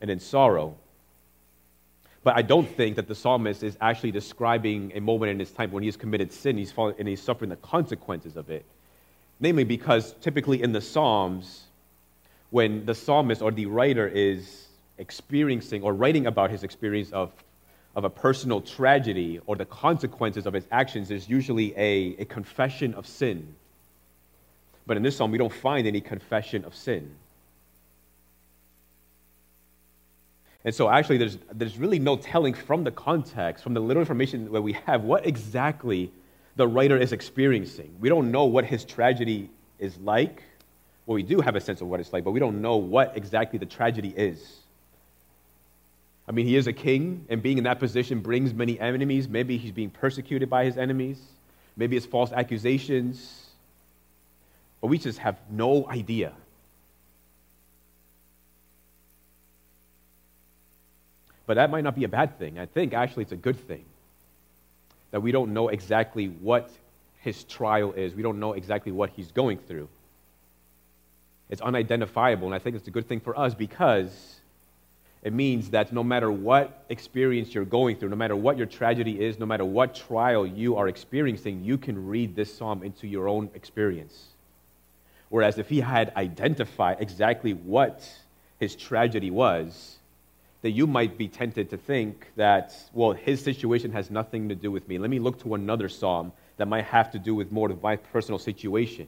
and 0.00 0.10
in 0.10 0.18
sorrow. 0.18 0.74
But 2.24 2.36
I 2.36 2.42
don't 2.42 2.68
think 2.68 2.96
that 2.96 3.06
the 3.06 3.14
psalmist 3.14 3.62
is 3.62 3.76
actually 3.80 4.10
describing 4.10 4.90
a 4.96 5.00
moment 5.00 5.30
in 5.30 5.38
his 5.38 5.52
time 5.52 5.70
when 5.70 5.84
he 5.84 5.86
has 5.86 5.96
committed 5.96 6.32
sin 6.32 6.58
he's 6.58 6.72
fallen, 6.72 6.96
and 6.98 7.06
he's 7.06 7.22
suffering 7.22 7.50
the 7.50 7.56
consequences 7.56 8.36
of 8.36 8.50
it. 8.50 8.64
Namely, 9.38 9.62
because 9.62 10.16
typically 10.20 10.60
in 10.60 10.72
the 10.72 10.80
Psalms, 10.80 11.68
when 12.52 12.84
the 12.84 12.94
psalmist 12.94 13.40
or 13.40 13.50
the 13.50 13.64
writer 13.64 14.06
is 14.06 14.66
experiencing 14.98 15.82
or 15.82 15.94
writing 15.94 16.26
about 16.26 16.50
his 16.50 16.62
experience 16.62 17.10
of, 17.10 17.32
of 17.96 18.04
a 18.04 18.10
personal 18.10 18.60
tragedy 18.60 19.40
or 19.46 19.56
the 19.56 19.64
consequences 19.64 20.44
of 20.44 20.52
his 20.52 20.66
actions, 20.70 21.08
there's 21.08 21.26
usually 21.26 21.72
a, 21.78 22.14
a 22.18 22.24
confession 22.26 22.92
of 22.92 23.06
sin. 23.06 23.54
But 24.86 24.98
in 24.98 25.02
this 25.02 25.16
psalm, 25.16 25.30
we 25.30 25.38
don't 25.38 25.52
find 25.52 25.86
any 25.86 26.02
confession 26.02 26.66
of 26.66 26.74
sin. 26.74 27.14
And 30.62 30.74
so, 30.74 30.90
actually, 30.90 31.16
there's, 31.16 31.38
there's 31.54 31.78
really 31.78 31.98
no 31.98 32.16
telling 32.16 32.52
from 32.52 32.84
the 32.84 32.90
context, 32.90 33.64
from 33.64 33.72
the 33.72 33.80
little 33.80 34.02
information 34.02 34.52
that 34.52 34.60
we 34.60 34.74
have, 34.86 35.04
what 35.04 35.26
exactly 35.26 36.12
the 36.56 36.68
writer 36.68 36.98
is 36.98 37.12
experiencing. 37.12 37.96
We 37.98 38.10
don't 38.10 38.30
know 38.30 38.44
what 38.44 38.66
his 38.66 38.84
tragedy 38.84 39.48
is 39.78 39.96
like. 39.98 40.42
Well, 41.06 41.16
we 41.16 41.22
do 41.22 41.40
have 41.40 41.56
a 41.56 41.60
sense 41.60 41.80
of 41.80 41.88
what 41.88 42.00
it's 42.00 42.12
like, 42.12 42.24
but 42.24 42.30
we 42.30 42.40
don't 42.40 42.62
know 42.62 42.76
what 42.76 43.16
exactly 43.16 43.58
the 43.58 43.66
tragedy 43.66 44.10
is. 44.16 44.58
I 46.28 46.32
mean, 46.32 46.46
he 46.46 46.56
is 46.56 46.68
a 46.68 46.72
king, 46.72 47.26
and 47.28 47.42
being 47.42 47.58
in 47.58 47.64
that 47.64 47.80
position 47.80 48.20
brings 48.20 48.54
many 48.54 48.78
enemies. 48.78 49.28
Maybe 49.28 49.56
he's 49.58 49.72
being 49.72 49.90
persecuted 49.90 50.48
by 50.48 50.64
his 50.64 50.78
enemies. 50.78 51.20
Maybe 51.76 51.96
it's 51.96 52.06
false 52.06 52.30
accusations. 52.30 53.46
But 54.80 54.86
we 54.86 54.98
just 54.98 55.18
have 55.18 55.36
no 55.50 55.88
idea. 55.88 56.32
But 61.46 61.54
that 61.54 61.70
might 61.70 61.82
not 61.82 61.96
be 61.96 62.04
a 62.04 62.08
bad 62.08 62.38
thing. 62.38 62.58
I 62.58 62.66
think 62.66 62.94
actually 62.94 63.24
it's 63.24 63.32
a 63.32 63.36
good 63.36 63.58
thing 63.66 63.84
that 65.10 65.20
we 65.20 65.32
don't 65.32 65.52
know 65.52 65.68
exactly 65.68 66.26
what 66.28 66.70
his 67.18 67.42
trial 67.44 67.92
is. 67.92 68.14
We 68.14 68.22
don't 68.22 68.38
know 68.38 68.52
exactly 68.52 68.92
what 68.92 69.10
he's 69.10 69.32
going 69.32 69.58
through. 69.58 69.88
It's 71.52 71.60
unidentifiable, 71.60 72.46
and 72.46 72.54
I 72.54 72.58
think 72.58 72.76
it's 72.76 72.88
a 72.88 72.90
good 72.90 73.06
thing 73.06 73.20
for 73.20 73.38
us 73.38 73.52
because 73.52 74.40
it 75.22 75.34
means 75.34 75.68
that 75.68 75.92
no 75.92 76.02
matter 76.02 76.32
what 76.32 76.82
experience 76.88 77.52
you're 77.52 77.66
going 77.66 77.96
through, 77.96 78.08
no 78.08 78.16
matter 78.16 78.34
what 78.34 78.56
your 78.56 78.66
tragedy 78.66 79.22
is, 79.22 79.38
no 79.38 79.44
matter 79.44 79.66
what 79.66 79.94
trial 79.94 80.46
you 80.46 80.76
are 80.76 80.88
experiencing, 80.88 81.62
you 81.62 81.76
can 81.76 82.06
read 82.06 82.34
this 82.34 82.56
psalm 82.56 82.82
into 82.82 83.06
your 83.06 83.28
own 83.28 83.50
experience. 83.52 84.28
Whereas 85.28 85.58
if 85.58 85.68
he 85.68 85.80
had 85.80 86.14
identified 86.16 86.96
exactly 87.00 87.52
what 87.52 88.10
his 88.58 88.74
tragedy 88.74 89.30
was, 89.30 89.98
that 90.62 90.70
you 90.70 90.86
might 90.86 91.18
be 91.18 91.28
tempted 91.28 91.68
to 91.68 91.76
think 91.76 92.30
that, 92.36 92.74
well, 92.94 93.12
his 93.12 93.44
situation 93.44 93.92
has 93.92 94.10
nothing 94.10 94.48
to 94.48 94.54
do 94.54 94.70
with 94.70 94.88
me. 94.88 94.96
Let 94.96 95.10
me 95.10 95.18
look 95.18 95.38
to 95.42 95.54
another 95.54 95.90
psalm 95.90 96.32
that 96.56 96.66
might 96.66 96.86
have 96.86 97.10
to 97.10 97.18
do 97.18 97.34
with 97.34 97.52
more 97.52 97.70
of 97.70 97.82
my 97.82 97.96
personal 97.96 98.38
situation. 98.38 99.06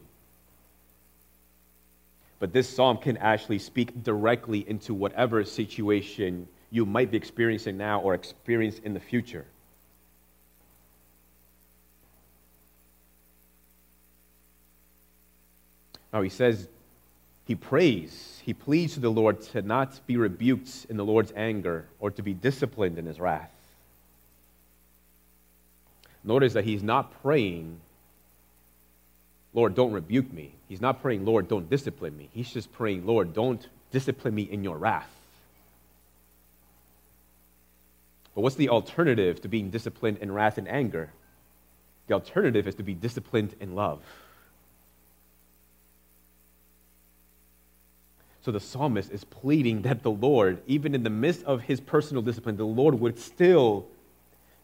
But 2.45 2.53
this 2.53 2.69
psalm 2.69 2.99
can 2.99 3.17
actually 3.17 3.59
speak 3.59 4.03
directly 4.03 4.69
into 4.69 4.93
whatever 4.93 5.43
situation 5.47 6.47
you 6.71 6.85
might 6.85 7.11
be 7.11 7.17
experiencing 7.17 7.79
now 7.79 8.03
or 8.03 8.13
experience 8.13 8.81
in 8.81 8.93
the 8.93 9.01
future. 9.01 9.47
Now 16.13 16.21
he 16.21 16.29
says, 16.29 16.69
he 17.47 17.55
prays, 17.55 18.43
he 18.45 18.53
pleads 18.53 18.93
to 18.93 19.01
the 19.01 19.11
Lord 19.11 19.41
to 19.53 19.63
not 19.63 20.07
be 20.07 20.19
rebuked 20.19 20.85
in 20.91 20.99
the 20.99 21.05
Lord's 21.07 21.33
anger 21.35 21.87
or 21.99 22.11
to 22.11 22.21
be 22.21 22.35
disciplined 22.35 22.99
in 22.99 23.07
his 23.07 23.19
wrath. 23.19 23.55
Notice 26.23 26.53
that 26.53 26.65
he's 26.65 26.83
not 26.83 27.23
praying, 27.23 27.81
Lord, 29.55 29.77
don't 29.77 29.93
rebuke 29.93 30.33
me. 30.33 30.53
He's 30.69 30.81
not 30.81 31.01
praying, 31.01 31.25
Lord, 31.25 31.49
don't 31.49 31.71
discipline 31.71 32.17
me. 32.17 32.29
He's 32.33 32.53
just 32.53 32.73
praying, 32.73 33.07
Lord, 33.07 33.33
don't 33.33 33.67
discipline 33.93 34.35
me 34.35 34.43
in 34.43 34.65
your 34.65 34.77
wrath. 34.77 35.11
But 38.35 38.41
what's 38.41 38.57
the 38.57 38.69
alternative 38.69 39.41
to 39.43 39.49
being 39.49 39.71
disciplined 39.71 40.19
in 40.19 40.33
wrath 40.33 40.59
and 40.59 40.69
anger? 40.69 41.11
The 42.09 42.15
alternative 42.15 42.67
is 42.67 42.75
to 42.75 42.83
be 42.83 42.95
disciplined 42.95 43.55
in 43.61 43.77
love. 43.77 44.01
So 48.45 48.51
the 48.51 48.61
psalmist 48.61 49.11
is 49.11 49.25
pleading 49.25 49.83
that 49.83 50.03
the 50.03 50.11
Lord, 50.11 50.61
even 50.67 50.95
in 50.97 51.05
the 51.05 51.11
midst 51.11 51.45
of 51.45 51.63
his 51.63 51.81
personal 51.81 52.23
discipline, 52.23 52.57
the 52.57 52.67
Lord 52.67 52.99
would 53.01 53.19
still 53.19 53.87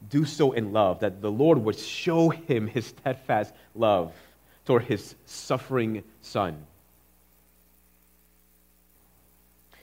do 0.09 0.25
so 0.25 0.51
in 0.51 0.73
love, 0.73 0.99
that 0.99 1.21
the 1.21 1.31
Lord 1.31 1.59
would 1.59 1.79
show 1.79 2.29
him 2.29 2.67
his 2.67 2.87
steadfast 2.87 3.53
love 3.73 4.13
toward 4.71 4.85
his 4.85 5.15
suffering 5.25 6.01
son. 6.21 6.65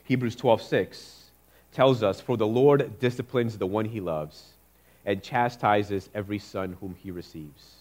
Hebrews 0.05 0.35
12:6 0.35 1.31
tells 1.73 2.03
us, 2.03 2.23
"For 2.23 2.39
the 2.39 2.47
Lord 2.47 2.99
disciplines 2.99 3.59
the 3.59 3.67
one 3.67 3.85
he 3.85 4.01
loves 4.01 4.55
and 5.05 5.23
chastises 5.23 6.09
every 6.15 6.39
son 6.39 6.79
whom 6.81 6.95
he 6.95 7.11
receives." 7.11 7.77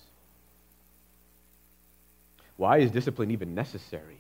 Why 2.58 2.80
is 2.80 2.92
discipline 2.92 3.32
even 3.32 3.56
necessary? 3.56 4.18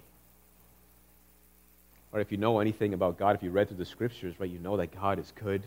or 2.13 2.21
if 2.21 2.31
you 2.31 2.37
know 2.37 2.59
anything 2.59 2.93
about 2.93 3.17
God, 3.17 3.35
if 3.35 3.43
you 3.43 3.51
read 3.51 3.67
through 3.67 3.77
the 3.77 3.85
scriptures, 3.85 4.39
right, 4.39 4.49
you 4.49 4.59
know 4.59 4.77
that 4.77 4.91
God 4.91 5.19
is 5.19 5.33
good, 5.33 5.61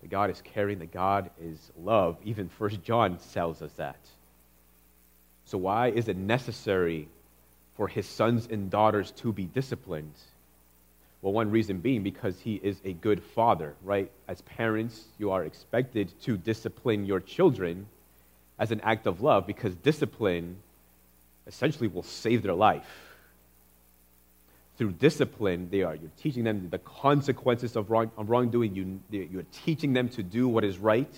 that 0.00 0.10
God 0.10 0.30
is 0.30 0.42
caring, 0.42 0.80
that 0.80 0.90
God 0.90 1.30
is 1.40 1.70
love. 1.78 2.18
Even 2.24 2.48
First 2.48 2.82
John 2.82 3.18
tells 3.32 3.62
us 3.62 3.72
that. 3.74 4.00
So 5.46 5.58
why 5.58 5.88
is 5.88 6.08
it 6.08 6.16
necessary 6.16 7.08
for 7.76 7.88
his 7.88 8.06
sons 8.06 8.48
and 8.50 8.70
daughters 8.70 9.10
to 9.12 9.32
be 9.32 9.44
disciplined? 9.44 10.14
Well, 11.22 11.32
one 11.32 11.50
reason 11.50 11.78
being 11.78 12.02
because 12.02 12.38
he 12.38 12.56
is 12.56 12.80
a 12.84 12.92
good 12.92 13.22
father, 13.22 13.74
right? 13.82 14.10
As 14.28 14.42
parents, 14.42 15.04
you 15.18 15.30
are 15.30 15.44
expected 15.44 16.12
to 16.22 16.36
discipline 16.36 17.06
your 17.06 17.20
children 17.20 17.86
as 18.58 18.70
an 18.70 18.80
act 18.82 19.06
of 19.06 19.22
love 19.22 19.46
because 19.46 19.74
discipline 19.76 20.56
essentially 21.46 21.88
will 21.88 22.02
save 22.02 22.42
their 22.42 22.54
life 22.54 23.06
through 24.76 24.92
discipline, 24.92 25.68
they 25.70 25.82
are. 25.82 25.94
You're 25.94 26.10
teaching 26.20 26.44
them 26.44 26.68
the 26.70 26.78
consequences 26.78 27.76
of, 27.76 27.90
wrong, 27.90 28.10
of 28.16 28.28
wrongdoing. 28.28 28.74
You, 28.74 29.00
you're 29.10 29.46
teaching 29.64 29.92
them 29.92 30.08
to 30.10 30.22
do 30.22 30.48
what 30.48 30.64
is 30.64 30.78
right. 30.78 31.12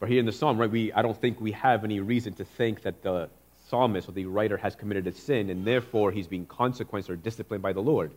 But 0.00 0.08
here 0.08 0.20
in 0.20 0.26
the 0.26 0.32
psalm, 0.32 0.58
right, 0.58 0.70
we, 0.70 0.92
I 0.92 1.02
don't 1.02 1.20
think 1.20 1.40
we 1.40 1.52
have 1.52 1.84
any 1.84 2.00
reason 2.00 2.32
to 2.34 2.44
think 2.44 2.82
that 2.82 3.02
the 3.02 3.28
psalmist 3.68 4.08
or 4.08 4.12
the 4.12 4.26
writer 4.26 4.56
has 4.56 4.74
committed 4.74 5.06
a 5.06 5.12
sin 5.12 5.50
and 5.50 5.66
therefore 5.66 6.12
he's 6.12 6.26
being 6.26 6.46
consequenced 6.46 7.10
or 7.10 7.16
disciplined 7.16 7.62
by 7.62 7.72
the 7.72 7.82
Lord. 7.82 8.12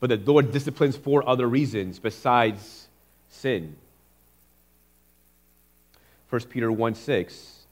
But 0.00 0.10
the 0.10 0.16
Lord 0.16 0.52
disciplines 0.52 0.96
for 0.96 1.26
other 1.28 1.48
reasons 1.48 1.98
besides 1.98 2.88
sin. 3.28 3.76
1 6.30 6.42
Peter 6.42 6.70
1 6.70 6.94
6 6.94 7.64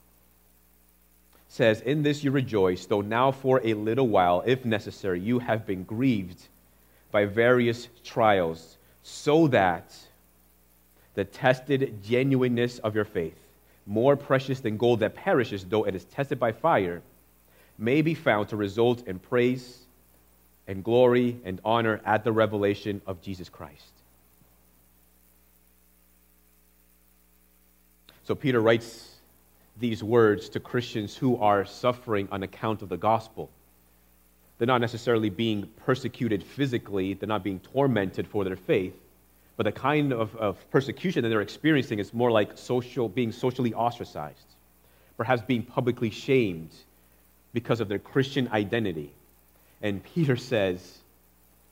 says, 1.49 1.81
In 1.83 2.03
this 2.03 2.25
you 2.25 2.31
rejoice, 2.31 2.87
though 2.87 3.01
now 3.03 3.31
for 3.33 3.61
a 3.63 3.75
little 3.75 4.09
while, 4.09 4.43
if 4.47 4.65
necessary, 4.65 5.21
you 5.21 5.39
have 5.41 5.67
been 5.67 5.83
grieved 5.85 6.49
by 7.11 7.27
various 7.27 7.89
trials, 8.05 8.79
so 9.03 9.49
that 9.49 9.95
the 11.15 11.25
tested 11.25 12.03
genuineness 12.03 12.79
of 12.79 12.95
your 12.95 13.05
faith, 13.05 13.42
more 13.87 14.17
precious 14.17 14.61
than 14.61 14.77
gold 14.77 15.01
that 15.01 15.15
perishes, 15.15 15.65
though 15.65 15.85
it 15.85 15.95
is 15.95 16.05
tested 16.05 16.39
by 16.39 16.53
fire, 16.53 17.03
may 17.79 18.03
be 18.03 18.15
found 18.15 18.49
to 18.49 18.57
result 18.57 19.07
in 19.07 19.19
praise 19.19 19.79
and 20.69 20.85
glory 20.85 21.37
and 21.45 21.61
honor 21.65 22.01
at 22.05 22.25
the 22.25 22.33
revelation 22.33 23.01
of 23.07 23.21
Jesus 23.21 23.49
Christ. 23.49 23.93
So 28.25 28.35
Peter 28.35 28.61
writes 28.61 29.17
these 29.81 30.03
words 30.03 30.51
to 30.51 30.61
Christians 30.61 31.17
who 31.17 31.37
are 31.39 31.65
suffering 31.65 32.29
on 32.31 32.43
account 32.43 32.83
of 32.83 32.89
the 32.89 32.97
gospel. 32.97 33.51
They're 34.59 34.67
not 34.67 34.81
necessarily 34.81 35.29
being 35.29 35.69
persecuted 35.85 36.45
physically, 36.45 37.15
they're 37.15 37.29
not 37.29 37.43
being 37.43 37.59
tormented 37.59 38.29
for 38.29 38.45
their 38.45 38.57
faith, 38.57 38.95
but 39.57 39.65
the 39.65 39.73
kind 39.73 40.13
of, 40.13 40.35
of 40.37 40.71
persecution 40.71 41.23
that 41.23 41.29
they're 41.29 41.41
experiencing 41.41 41.99
is 41.99 42.13
more 42.15 42.31
like 42.31 42.57
social, 42.57 43.09
being 43.09 43.33
socially 43.33 43.75
ostracized, 43.75 44.55
perhaps 45.17 45.43
being 45.43 45.63
publicly 45.63 46.11
shamed 46.11 46.71
because 47.53 47.81
of 47.81 47.89
their 47.89 47.99
Christian 47.99 48.49
identity. 48.49 49.13
And 49.83 50.03
Peter 50.03 50.37
says 50.37 50.99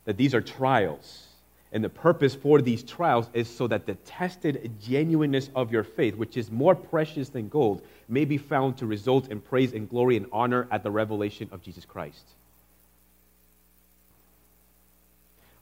that 0.04 0.16
these 0.16 0.34
are 0.34 0.40
trials 0.40 1.26
and 1.72 1.84
the 1.84 1.88
purpose 1.88 2.34
for 2.34 2.60
these 2.60 2.82
trials 2.82 3.28
is 3.32 3.48
so 3.48 3.68
that 3.68 3.86
the 3.86 3.94
tested 3.94 4.72
genuineness 4.82 5.50
of 5.54 5.70
your 5.70 5.84
faith, 5.84 6.16
which 6.16 6.36
is 6.36 6.50
more 6.50 6.74
precious 6.74 7.28
than 7.28 7.48
gold, 7.48 7.82
may 8.08 8.24
be 8.24 8.38
found 8.38 8.78
to 8.78 8.86
result 8.86 9.28
in 9.28 9.40
praise 9.40 9.72
and 9.72 9.88
glory 9.88 10.16
and 10.16 10.26
honor 10.32 10.66
at 10.72 10.82
the 10.82 10.90
revelation 10.90 11.48
of 11.52 11.62
Jesus 11.62 11.84
Christ. 11.84 12.24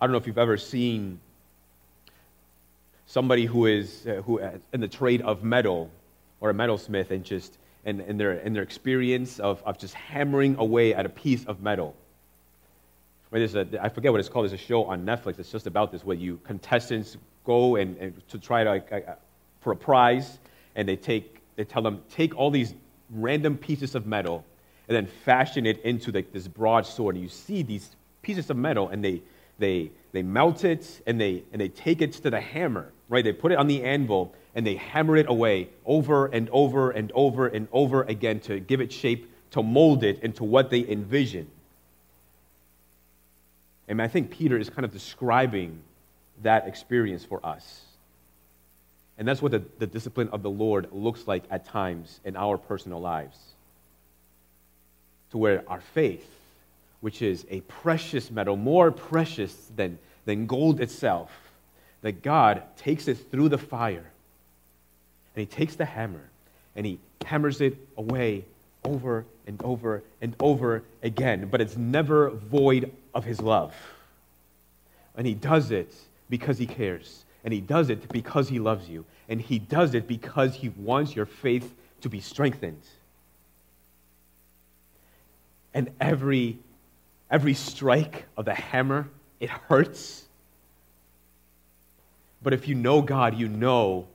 I 0.00 0.06
don't 0.06 0.12
know 0.12 0.18
if 0.18 0.26
you've 0.26 0.38
ever 0.38 0.56
seen 0.56 1.20
somebody 3.08 3.46
who 3.46 3.66
is 3.66 4.06
uh, 4.06 4.22
who 4.22 4.40
uh, 4.40 4.52
in 4.72 4.80
the 4.80 4.86
trade 4.88 5.22
of 5.22 5.42
metal 5.42 5.90
or 6.40 6.50
a 6.50 6.54
metalsmith 6.54 7.10
and 7.10 7.24
just 7.24 7.58
in, 7.84 8.00
in, 8.02 8.16
their, 8.16 8.34
in 8.34 8.52
their 8.52 8.62
experience 8.62 9.40
of, 9.40 9.60
of 9.64 9.78
just 9.78 9.94
hammering 9.94 10.54
away 10.56 10.94
at 10.94 11.04
a 11.04 11.08
piece 11.08 11.44
of 11.46 11.60
metal 11.60 11.96
there's 13.30 13.54
a, 13.54 13.66
I 13.82 13.88
forget 13.88 14.10
what 14.10 14.20
it's 14.20 14.28
called. 14.28 14.44
There's 14.44 14.60
a 14.60 14.64
show 14.64 14.84
on 14.84 15.04
Netflix 15.04 15.38
It's 15.38 15.52
just 15.52 15.66
about 15.66 15.92
this, 15.92 16.04
where 16.04 16.16
you 16.16 16.40
contestants 16.44 17.16
go 17.44 17.76
and, 17.76 17.96
and 17.98 18.28
to 18.28 18.38
try 18.38 18.64
to 18.64 18.70
like, 18.70 18.92
uh, 18.92 19.14
for 19.60 19.72
a 19.72 19.76
prize, 19.76 20.38
and 20.74 20.88
they 20.88 20.96
take 20.96 21.40
they 21.56 21.64
tell 21.64 21.82
them 21.82 22.02
take 22.10 22.36
all 22.36 22.50
these 22.50 22.74
random 23.10 23.58
pieces 23.58 23.94
of 23.94 24.06
metal 24.06 24.44
and 24.86 24.96
then 24.96 25.06
fashion 25.24 25.66
it 25.66 25.82
into 25.82 26.12
like 26.12 26.32
this 26.32 26.48
broad 26.48 26.86
sword. 26.86 27.16
And 27.16 27.22
you 27.22 27.28
see 27.28 27.62
these 27.62 27.90
pieces 28.22 28.48
of 28.48 28.56
metal, 28.56 28.88
and 28.88 29.04
they 29.04 29.20
they, 29.58 29.90
they 30.12 30.22
melt 30.22 30.64
it 30.64 31.02
and 31.06 31.20
they, 31.20 31.42
and 31.52 31.60
they 31.60 31.68
take 31.68 32.00
it 32.00 32.12
to 32.12 32.30
the 32.30 32.40
hammer, 32.40 32.92
right? 33.08 33.24
They 33.24 33.32
put 33.32 33.52
it 33.52 33.58
on 33.58 33.66
the 33.66 33.82
anvil 33.82 34.34
and 34.54 34.66
they 34.66 34.76
hammer 34.76 35.16
it 35.16 35.28
away 35.28 35.68
over 35.86 36.26
and 36.26 36.48
over 36.50 36.90
and 36.90 37.10
over 37.14 37.46
and 37.46 37.68
over 37.72 38.02
again 38.02 38.40
to 38.40 38.60
give 38.60 38.80
it 38.80 38.92
shape, 38.92 39.30
to 39.52 39.62
mold 39.62 40.04
it 40.04 40.20
into 40.22 40.44
what 40.44 40.70
they 40.70 40.86
envision. 40.86 41.48
And 43.88 44.02
I 44.02 44.08
think 44.08 44.30
Peter 44.30 44.58
is 44.58 44.68
kind 44.68 44.84
of 44.84 44.92
describing 44.92 45.80
that 46.42 46.68
experience 46.68 47.24
for 47.24 47.44
us. 47.44 47.82
And 49.16 49.26
that's 49.26 49.42
what 49.42 49.52
the, 49.52 49.62
the 49.78 49.86
discipline 49.86 50.28
of 50.30 50.42
the 50.42 50.50
Lord 50.50 50.92
looks 50.92 51.26
like 51.26 51.44
at 51.50 51.64
times 51.64 52.20
in 52.24 52.36
our 52.36 52.56
personal 52.56 53.00
lives. 53.00 53.38
To 55.32 55.38
where 55.38 55.64
our 55.68 55.80
faith, 55.80 56.28
which 57.00 57.22
is 57.22 57.44
a 57.50 57.60
precious 57.62 58.30
metal, 58.30 58.56
more 58.56 58.92
precious 58.92 59.54
than, 59.74 59.98
than 60.24 60.46
gold 60.46 60.80
itself, 60.80 61.30
that 62.02 62.22
God 62.22 62.62
takes 62.76 63.08
it 63.08 63.30
through 63.30 63.48
the 63.48 63.58
fire 63.58 64.10
and 65.34 65.40
He 65.40 65.46
takes 65.46 65.76
the 65.76 65.84
hammer 65.84 66.28
and 66.76 66.86
He 66.86 66.98
hammers 67.24 67.60
it 67.60 67.76
away 67.96 68.44
over 68.84 69.24
and 69.46 69.60
over 69.62 70.02
and 70.20 70.34
over 70.40 70.82
again, 71.02 71.48
but 71.50 71.60
it's 71.60 71.76
never 71.76 72.30
void 72.30 72.92
of 73.14 73.24
His 73.24 73.40
love. 73.40 73.74
And 75.16 75.26
He 75.26 75.34
does 75.34 75.70
it 75.70 75.92
because 76.30 76.58
He 76.58 76.66
cares. 76.66 77.24
And 77.44 77.52
He 77.52 77.60
does 77.60 77.90
it 77.90 78.08
because 78.10 78.48
He 78.48 78.58
loves 78.58 78.88
you. 78.88 79.04
And 79.28 79.40
He 79.40 79.58
does 79.58 79.94
it 79.94 80.06
because 80.06 80.54
He 80.54 80.68
wants 80.70 81.16
your 81.16 81.26
faith 81.26 81.74
to 82.02 82.08
be 82.08 82.20
strengthened. 82.20 82.82
And 85.74 85.90
every, 86.00 86.58
every 87.30 87.54
strike 87.54 88.24
of 88.36 88.44
the 88.44 88.54
hammer, 88.54 89.08
it 89.40 89.50
hurts. 89.50 90.27
But 92.42 92.52
if 92.52 92.68
you 92.68 92.74
know 92.74 93.02
God, 93.02 93.36
you 93.36 93.48
know 93.48 94.06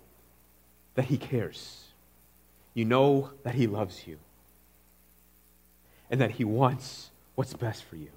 that 0.95 1.05
He 1.05 1.17
cares. 1.17 1.85
You 2.73 2.85
know 2.85 3.31
that 3.43 3.55
He 3.55 3.67
loves 3.67 4.07
you. 4.07 4.17
And 6.09 6.21
that 6.21 6.31
He 6.31 6.43
wants 6.43 7.09
what's 7.35 7.53
best 7.53 7.83
for 7.83 7.95
you. 7.95 8.09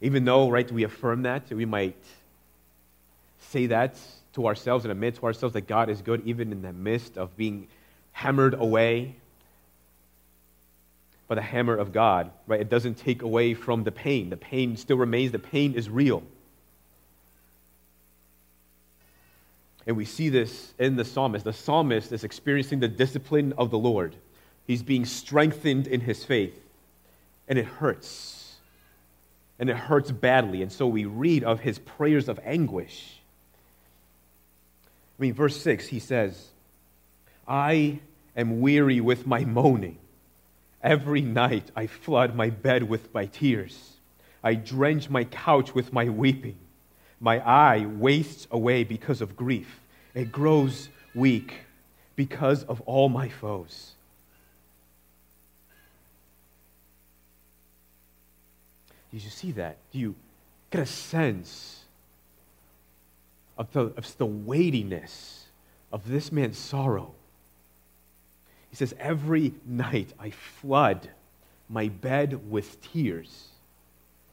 Even 0.00 0.24
though, 0.24 0.50
right, 0.50 0.70
we 0.70 0.82
affirm 0.82 1.22
that, 1.22 1.48
we 1.50 1.64
might 1.64 1.96
say 3.38 3.66
that 3.66 3.96
to 4.34 4.46
ourselves 4.46 4.84
and 4.84 4.90
admit 4.90 5.14
to 5.16 5.26
ourselves 5.26 5.52
that 5.52 5.68
God 5.68 5.88
is 5.88 6.02
good 6.02 6.26
even 6.26 6.50
in 6.50 6.62
the 6.62 6.72
midst 6.72 7.16
of 7.16 7.36
being 7.36 7.68
hammered 8.12 8.54
away 8.54 9.16
by 11.32 11.36
the 11.36 11.40
hammer 11.40 11.74
of 11.74 11.94
God, 11.94 12.30
right? 12.46 12.60
It 12.60 12.68
doesn't 12.68 12.98
take 12.98 13.22
away 13.22 13.54
from 13.54 13.84
the 13.84 13.90
pain. 13.90 14.28
The 14.28 14.36
pain 14.36 14.76
still 14.76 14.98
remains, 14.98 15.32
the 15.32 15.38
pain 15.38 15.72
is 15.72 15.88
real. 15.88 16.22
And 19.86 19.96
we 19.96 20.04
see 20.04 20.28
this 20.28 20.74
in 20.78 20.96
the 20.96 21.06
psalmist. 21.06 21.46
The 21.46 21.54
psalmist 21.54 22.12
is 22.12 22.22
experiencing 22.22 22.80
the 22.80 22.88
discipline 22.88 23.54
of 23.56 23.70
the 23.70 23.78
Lord. 23.78 24.14
He's 24.66 24.82
being 24.82 25.06
strengthened 25.06 25.86
in 25.86 26.02
his 26.02 26.22
faith, 26.22 26.54
and 27.48 27.58
it 27.58 27.64
hurts 27.64 28.56
and 29.58 29.70
it 29.70 29.76
hurts 29.76 30.10
badly. 30.10 30.60
And 30.60 30.70
so 30.70 30.86
we 30.86 31.06
read 31.06 31.44
of 31.44 31.60
his 31.60 31.78
prayers 31.78 32.28
of 32.28 32.38
anguish. 32.44 33.16
I 35.18 35.22
mean, 35.22 35.32
verse 35.32 35.58
6, 35.62 35.86
he 35.86 35.98
says, 35.98 36.48
I 37.48 38.00
am 38.36 38.60
weary 38.60 39.00
with 39.00 39.26
my 39.26 39.46
moaning. 39.46 39.96
Every 40.82 41.20
night 41.20 41.70
I 41.76 41.86
flood 41.86 42.34
my 42.34 42.50
bed 42.50 42.88
with 42.88 43.12
my 43.14 43.26
tears. 43.26 43.96
I 44.42 44.54
drench 44.54 45.08
my 45.08 45.24
couch 45.24 45.74
with 45.74 45.92
my 45.92 46.08
weeping. 46.08 46.58
My 47.20 47.38
eye 47.38 47.86
wastes 47.86 48.48
away 48.50 48.82
because 48.82 49.20
of 49.20 49.36
grief. 49.36 49.80
It 50.14 50.32
grows 50.32 50.88
weak 51.14 51.60
because 52.16 52.64
of 52.64 52.80
all 52.82 53.08
my 53.08 53.28
foes. 53.28 53.92
Did 59.12 59.22
you 59.22 59.30
see 59.30 59.52
that? 59.52 59.76
Do 59.92 59.98
you 59.98 60.14
get 60.70 60.80
a 60.80 60.86
sense 60.86 61.84
of 63.56 63.70
the, 63.72 63.80
of 63.96 64.16
the 64.16 64.26
weightiness 64.26 65.46
of 65.92 66.08
this 66.08 66.32
man's 66.32 66.58
sorrow? 66.58 67.14
He 68.72 68.76
says, 68.76 68.94
Every 68.98 69.52
night 69.66 70.14
I 70.18 70.30
flood 70.30 71.10
my 71.68 71.88
bed 71.88 72.50
with 72.50 72.80
tears. 72.92 73.48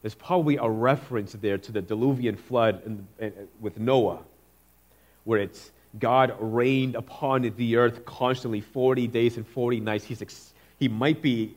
There's 0.01 0.15
probably 0.15 0.55
a 0.55 0.69
reference 0.69 1.33
there 1.33 1.57
to 1.57 1.71
the 1.73 1.81
Diluvian 1.81 2.39
flood 2.39 2.81
in, 2.85 3.05
in, 3.19 3.33
with 3.59 3.77
Noah, 3.77 4.19
where 5.25 5.41
it's 5.41 5.71
God 5.99 6.37
rained 6.39 6.95
upon 6.95 7.41
the 7.57 7.75
earth 7.75 8.05
constantly 8.05 8.61
40 8.61 9.07
days 9.07 9.35
and 9.35 9.45
40 9.45 9.81
nights. 9.81 10.05
He's, 10.05 10.53
he 10.79 10.87
might 10.87 11.21
be 11.21 11.53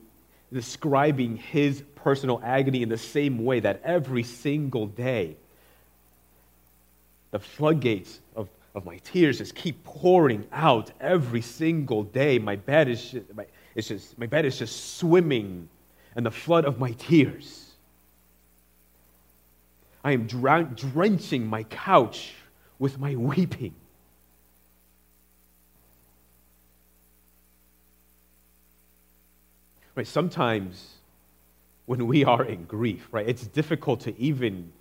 describing 0.52 1.36
his 1.36 1.84
personal 1.94 2.40
agony 2.44 2.82
in 2.82 2.88
the 2.88 2.98
same 2.98 3.44
way 3.44 3.60
that 3.60 3.80
every 3.84 4.24
single 4.24 4.86
day, 4.86 5.36
the 7.30 7.38
floodgates 7.38 8.18
of, 8.34 8.48
of 8.74 8.84
my 8.84 8.96
tears 8.98 9.38
just 9.38 9.54
keep 9.54 9.84
pouring 9.84 10.46
out 10.52 10.92
every 11.00 11.42
single 11.42 12.04
day. 12.04 12.38
My 12.38 12.56
bed 12.56 12.88
is 12.88 13.10
just, 13.10 13.34
my, 13.34 13.46
it's 13.74 13.88
just, 13.88 14.18
my 14.18 14.26
bed 14.26 14.44
is 14.44 14.58
just 14.58 14.96
swimming 14.96 15.68
in 16.16 16.24
the 16.24 16.30
flood 16.30 16.64
of 16.64 16.78
my 16.78 16.92
tears. 16.92 17.70
I 20.04 20.12
am 20.12 20.26
drenching 20.26 21.46
my 21.46 21.62
couch 21.64 22.34
with 22.78 22.98
my 22.98 23.14
weeping. 23.14 23.74
Right, 29.94 30.06
sometimes 30.06 30.94
when 31.84 32.06
we 32.06 32.24
are 32.24 32.44
in 32.44 32.64
grief, 32.64 33.08
right, 33.12 33.28
it's 33.28 33.46
difficult 33.46 34.00
to 34.00 34.18
even 34.18 34.72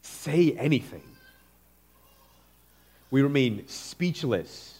say 0.00 0.52
anything. 0.52 1.13
We 3.14 3.22
remain 3.22 3.68
speechless. 3.68 4.76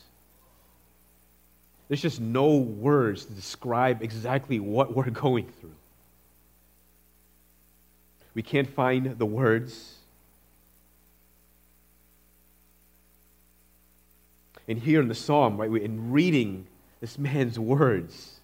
There's 1.86 2.02
just 2.02 2.20
no 2.20 2.56
words 2.56 3.26
to 3.26 3.32
describe 3.32 4.02
exactly 4.02 4.58
what 4.58 4.92
we're 4.92 5.10
going 5.10 5.46
through. 5.60 5.76
We 8.34 8.42
can't 8.42 8.68
find 8.68 9.16
the 9.16 9.24
words. 9.24 9.94
And 14.66 14.80
here 14.80 15.00
in 15.00 15.06
the 15.06 15.14
psalm, 15.14 15.56
right, 15.56 15.70
in 15.70 16.10
reading 16.10 16.66
this 17.00 17.16
man's 17.16 17.56
words, 17.56 18.40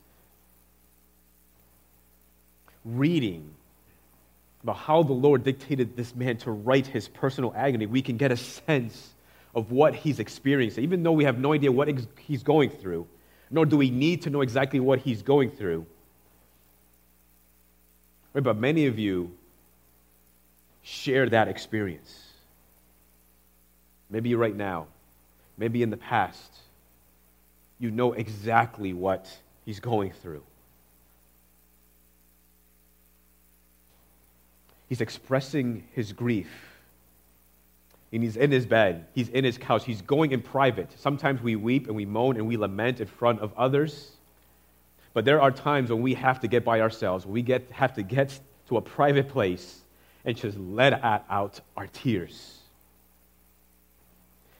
reading 2.84 3.50
about 4.62 4.76
how 4.76 5.02
the 5.02 5.14
Lord 5.14 5.42
dictated 5.42 5.96
this 5.96 6.14
man 6.14 6.36
to 6.36 6.52
write 6.52 6.86
his 6.86 7.08
personal 7.08 7.52
agony, 7.56 7.86
we 7.86 8.02
can 8.02 8.18
get 8.18 8.30
a 8.30 8.36
sense 8.36 9.14
of 9.54 9.72
what 9.72 9.94
he's 9.94 10.18
experiencing, 10.20 10.84
even 10.84 11.02
though 11.02 11.12
we 11.12 11.24
have 11.24 11.38
no 11.38 11.52
idea 11.52 11.72
what 11.72 11.88
he's 12.18 12.42
going 12.42 12.70
through, 12.70 13.06
nor 13.50 13.66
do 13.66 13.76
we 13.76 13.90
need 13.90 14.22
to 14.22 14.30
know 14.30 14.42
exactly 14.42 14.78
what 14.80 15.00
he's 15.00 15.22
going 15.22 15.50
through. 15.50 15.84
Right, 18.32 18.44
but 18.44 18.56
many 18.56 18.86
of 18.86 18.98
you 18.98 19.32
share 20.82 21.28
that 21.28 21.48
experience. 21.48 22.28
Maybe 24.08 24.34
right 24.34 24.54
now, 24.54 24.86
maybe 25.58 25.82
in 25.82 25.90
the 25.90 25.96
past, 25.96 26.58
you 27.78 27.90
know 27.90 28.12
exactly 28.12 28.92
what 28.92 29.26
he's 29.64 29.80
going 29.80 30.12
through. 30.12 30.42
He's 34.88 35.00
expressing 35.00 35.84
his 35.92 36.12
grief. 36.12 36.69
And 38.12 38.22
he's 38.24 38.36
in 38.36 38.50
his 38.50 38.66
bed, 38.66 39.06
he's 39.14 39.28
in 39.28 39.44
his 39.44 39.56
couch, 39.56 39.84
he's 39.84 40.02
going 40.02 40.32
in 40.32 40.42
private. 40.42 40.90
Sometimes 40.98 41.40
we 41.40 41.54
weep 41.54 41.86
and 41.86 41.94
we 41.94 42.04
moan 42.04 42.36
and 42.36 42.46
we 42.46 42.56
lament 42.56 43.00
in 43.00 43.06
front 43.06 43.40
of 43.40 43.52
others. 43.56 44.12
But 45.12 45.24
there 45.24 45.40
are 45.40 45.50
times 45.50 45.90
when 45.90 46.02
we 46.02 46.14
have 46.14 46.40
to 46.40 46.48
get 46.48 46.64
by 46.64 46.80
ourselves, 46.80 47.26
we 47.26 47.42
get, 47.42 47.70
have 47.70 47.94
to 47.94 48.02
get 48.02 48.38
to 48.68 48.76
a 48.76 48.80
private 48.80 49.28
place 49.28 49.82
and 50.24 50.36
just 50.36 50.58
let 50.58 50.92
out 51.02 51.60
our 51.76 51.86
tears. 51.88 52.58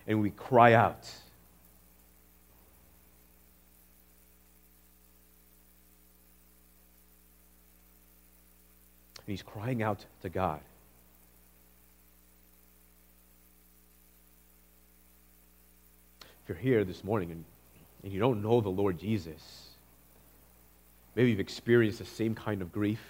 And 0.06 0.20
we 0.20 0.30
cry 0.30 0.74
out. 0.74 1.08
And 9.18 9.32
he's 9.32 9.42
crying 9.42 9.82
out 9.82 10.04
to 10.22 10.28
God. 10.28 10.60
If 16.39 16.39
you're 16.50 16.58
here 16.58 16.82
this 16.82 17.04
morning 17.04 17.30
and, 17.30 17.44
and 18.02 18.12
you 18.12 18.18
don't 18.18 18.42
know 18.42 18.60
the 18.60 18.68
Lord 18.68 18.98
Jesus, 18.98 19.68
Maybe 21.14 21.30
you've 21.30 21.40
experienced 21.40 22.00
the 22.00 22.04
same 22.04 22.34
kind 22.34 22.60
of 22.60 22.72
grief. 22.72 23.00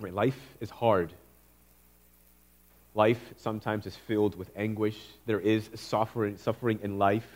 Right, 0.00 0.14
life 0.14 0.38
is 0.60 0.70
hard. 0.70 1.12
Life 2.94 3.20
sometimes 3.38 3.86
is 3.86 3.96
filled 3.96 4.36
with 4.36 4.50
anguish. 4.56 4.98
There 5.26 5.40
is 5.40 5.68
suffering, 5.74 6.36
suffering 6.36 6.78
in 6.82 6.98
life, 6.98 7.28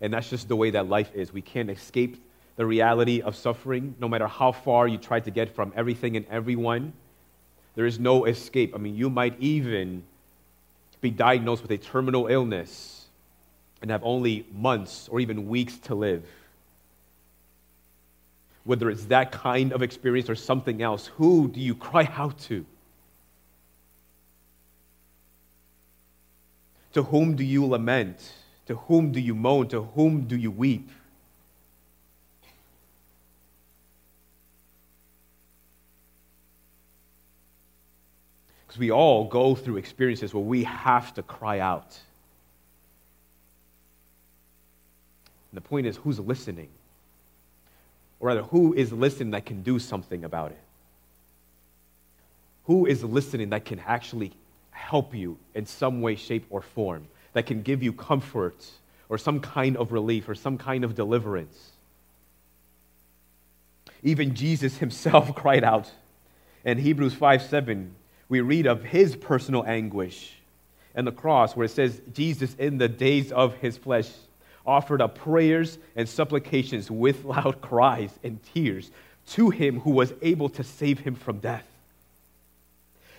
and 0.00 0.12
that's 0.12 0.28
just 0.28 0.48
the 0.48 0.56
way 0.56 0.70
that 0.70 0.88
life 0.88 1.10
is. 1.14 1.32
We 1.32 1.42
can't 1.42 1.70
escape 1.70 2.16
the 2.56 2.66
reality 2.66 3.20
of 3.20 3.36
suffering, 3.36 3.94
no 4.00 4.08
matter 4.08 4.26
how 4.26 4.52
far 4.52 4.88
you 4.88 4.98
try 4.98 5.20
to 5.20 5.30
get 5.30 5.54
from 5.54 5.72
everything 5.76 6.16
and 6.16 6.26
everyone. 6.30 6.94
There 7.74 7.86
is 7.86 7.98
no 7.98 8.24
escape. 8.24 8.74
I 8.74 8.78
mean, 8.78 8.96
you 8.96 9.10
might 9.10 9.38
even 9.40 10.04
be 11.04 11.10
diagnosed 11.10 11.60
with 11.60 11.70
a 11.70 11.76
terminal 11.76 12.28
illness 12.28 13.04
and 13.82 13.90
have 13.90 14.02
only 14.02 14.46
months 14.54 15.06
or 15.10 15.20
even 15.20 15.48
weeks 15.48 15.76
to 15.76 15.94
live. 15.94 16.24
Whether 18.64 18.88
it's 18.88 19.04
that 19.06 19.30
kind 19.30 19.74
of 19.74 19.82
experience 19.82 20.30
or 20.30 20.34
something 20.34 20.80
else, 20.80 21.08
who 21.18 21.48
do 21.48 21.60
you 21.60 21.74
cry 21.74 22.10
out 22.16 22.38
to? 22.48 22.64
To 26.94 27.02
whom 27.02 27.36
do 27.36 27.44
you 27.44 27.66
lament? 27.66 28.32
To 28.66 28.76
whom 28.76 29.12
do 29.12 29.20
you 29.20 29.34
moan? 29.34 29.68
To 29.68 29.82
whom 29.82 30.22
do 30.22 30.36
you 30.36 30.50
weep? 30.50 30.88
Because 38.74 38.80
we 38.80 38.90
all 38.90 39.28
go 39.28 39.54
through 39.54 39.76
experiences 39.76 40.34
where 40.34 40.42
we 40.42 40.64
have 40.64 41.14
to 41.14 41.22
cry 41.22 41.60
out. 41.60 41.96
And 45.52 45.56
the 45.56 45.60
point 45.60 45.86
is, 45.86 45.96
who's 45.98 46.18
listening? 46.18 46.66
Or 48.18 48.26
rather, 48.26 48.42
who 48.42 48.74
is 48.74 48.92
listening 48.92 49.30
that 49.30 49.46
can 49.46 49.62
do 49.62 49.78
something 49.78 50.24
about 50.24 50.50
it? 50.50 50.58
Who 52.64 52.86
is 52.86 53.04
listening 53.04 53.50
that 53.50 53.64
can 53.64 53.78
actually 53.78 54.32
help 54.72 55.14
you 55.14 55.38
in 55.54 55.66
some 55.66 56.00
way, 56.00 56.16
shape, 56.16 56.44
or 56.50 56.60
form? 56.60 57.06
That 57.34 57.46
can 57.46 57.62
give 57.62 57.80
you 57.80 57.92
comfort 57.92 58.66
or 59.08 59.18
some 59.18 59.38
kind 59.38 59.76
of 59.76 59.92
relief 59.92 60.28
or 60.28 60.34
some 60.34 60.58
kind 60.58 60.82
of 60.82 60.96
deliverance? 60.96 61.70
Even 64.02 64.34
Jesus 64.34 64.78
himself 64.78 65.32
cried 65.36 65.62
out 65.62 65.92
in 66.64 66.78
Hebrews 66.78 67.14
5 67.14 67.40
7 67.40 67.94
we 68.28 68.40
read 68.40 68.66
of 68.66 68.82
his 68.82 69.16
personal 69.16 69.64
anguish 69.66 70.34
and 70.94 71.06
the 71.06 71.12
cross, 71.12 71.56
where 71.56 71.64
it 71.64 71.70
says, 71.70 72.00
Jesus, 72.12 72.54
in 72.54 72.78
the 72.78 72.88
days 72.88 73.32
of 73.32 73.54
his 73.56 73.76
flesh, 73.76 74.08
offered 74.66 75.02
up 75.02 75.16
prayers 75.16 75.78
and 75.96 76.08
supplications 76.08 76.90
with 76.90 77.24
loud 77.24 77.60
cries 77.60 78.10
and 78.22 78.40
tears 78.54 78.90
to 79.26 79.50
him 79.50 79.80
who 79.80 79.90
was 79.90 80.12
able 80.22 80.48
to 80.50 80.62
save 80.62 81.00
him 81.00 81.14
from 81.14 81.38
death. 81.38 81.66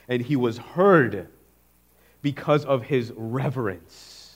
And 0.07 0.21
he 0.21 0.35
was 0.35 0.57
heard 0.57 1.27
because 2.21 2.65
of 2.65 2.83
his 2.83 3.11
reverence. 3.15 4.35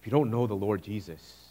If 0.00 0.06
you 0.06 0.10
don't 0.10 0.30
know 0.30 0.46
the 0.46 0.54
Lord 0.54 0.82
Jesus, 0.82 1.41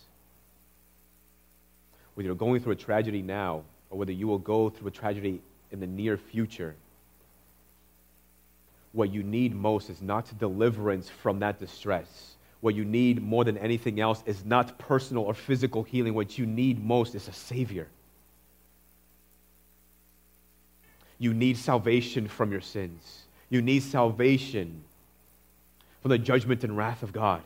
whether 2.15 2.26
you're 2.28 2.36
going 2.36 2.62
through 2.62 2.74
a 2.74 2.78
tragedy 2.78 3.21
now 3.21 3.63
or 3.89 3.97
whether 3.97 4.12
you 4.12 4.28
will 4.28 4.38
go 4.38 4.69
through 4.69 4.88
a 4.88 4.91
tragedy 4.91 5.41
in 5.71 5.80
the 5.80 5.88
near 5.88 6.17
future, 6.17 6.76
what 8.93 9.12
you 9.12 9.24
need 9.24 9.56
most 9.56 9.89
is 9.89 10.02
not 10.02 10.38
deliverance 10.38 11.10
from 11.10 11.39
that 11.39 11.60
distress. 11.60 12.36
What 12.60 12.76
you 12.76 12.84
need 12.84 13.21
more 13.21 13.43
than 13.43 13.58
anything 13.58 14.00
else 14.00 14.21
is 14.26 14.43
not 14.45 14.78
personal 14.78 15.24
or 15.24 15.34
physical 15.34 15.84
healing. 15.84 16.13
What 16.13 16.38
you 16.38 16.45
need 16.45 16.84
most 16.84 17.15
is 17.15 17.28
a 17.28 17.34
Savior. 17.34 17.88
You 21.17 21.34
need 21.34 21.58
salvation 21.58 22.28
from 22.28 22.52
your 22.52 22.62
sins. 22.62 23.24
You 23.50 23.62
need 23.62 23.84
salvation 23.84 24.84
from 26.02 26.10
the 26.10 26.17
judgment 26.17 26.63
and 26.63 26.76
wrath 26.76 27.04
of 27.04 27.13
God 27.13 27.41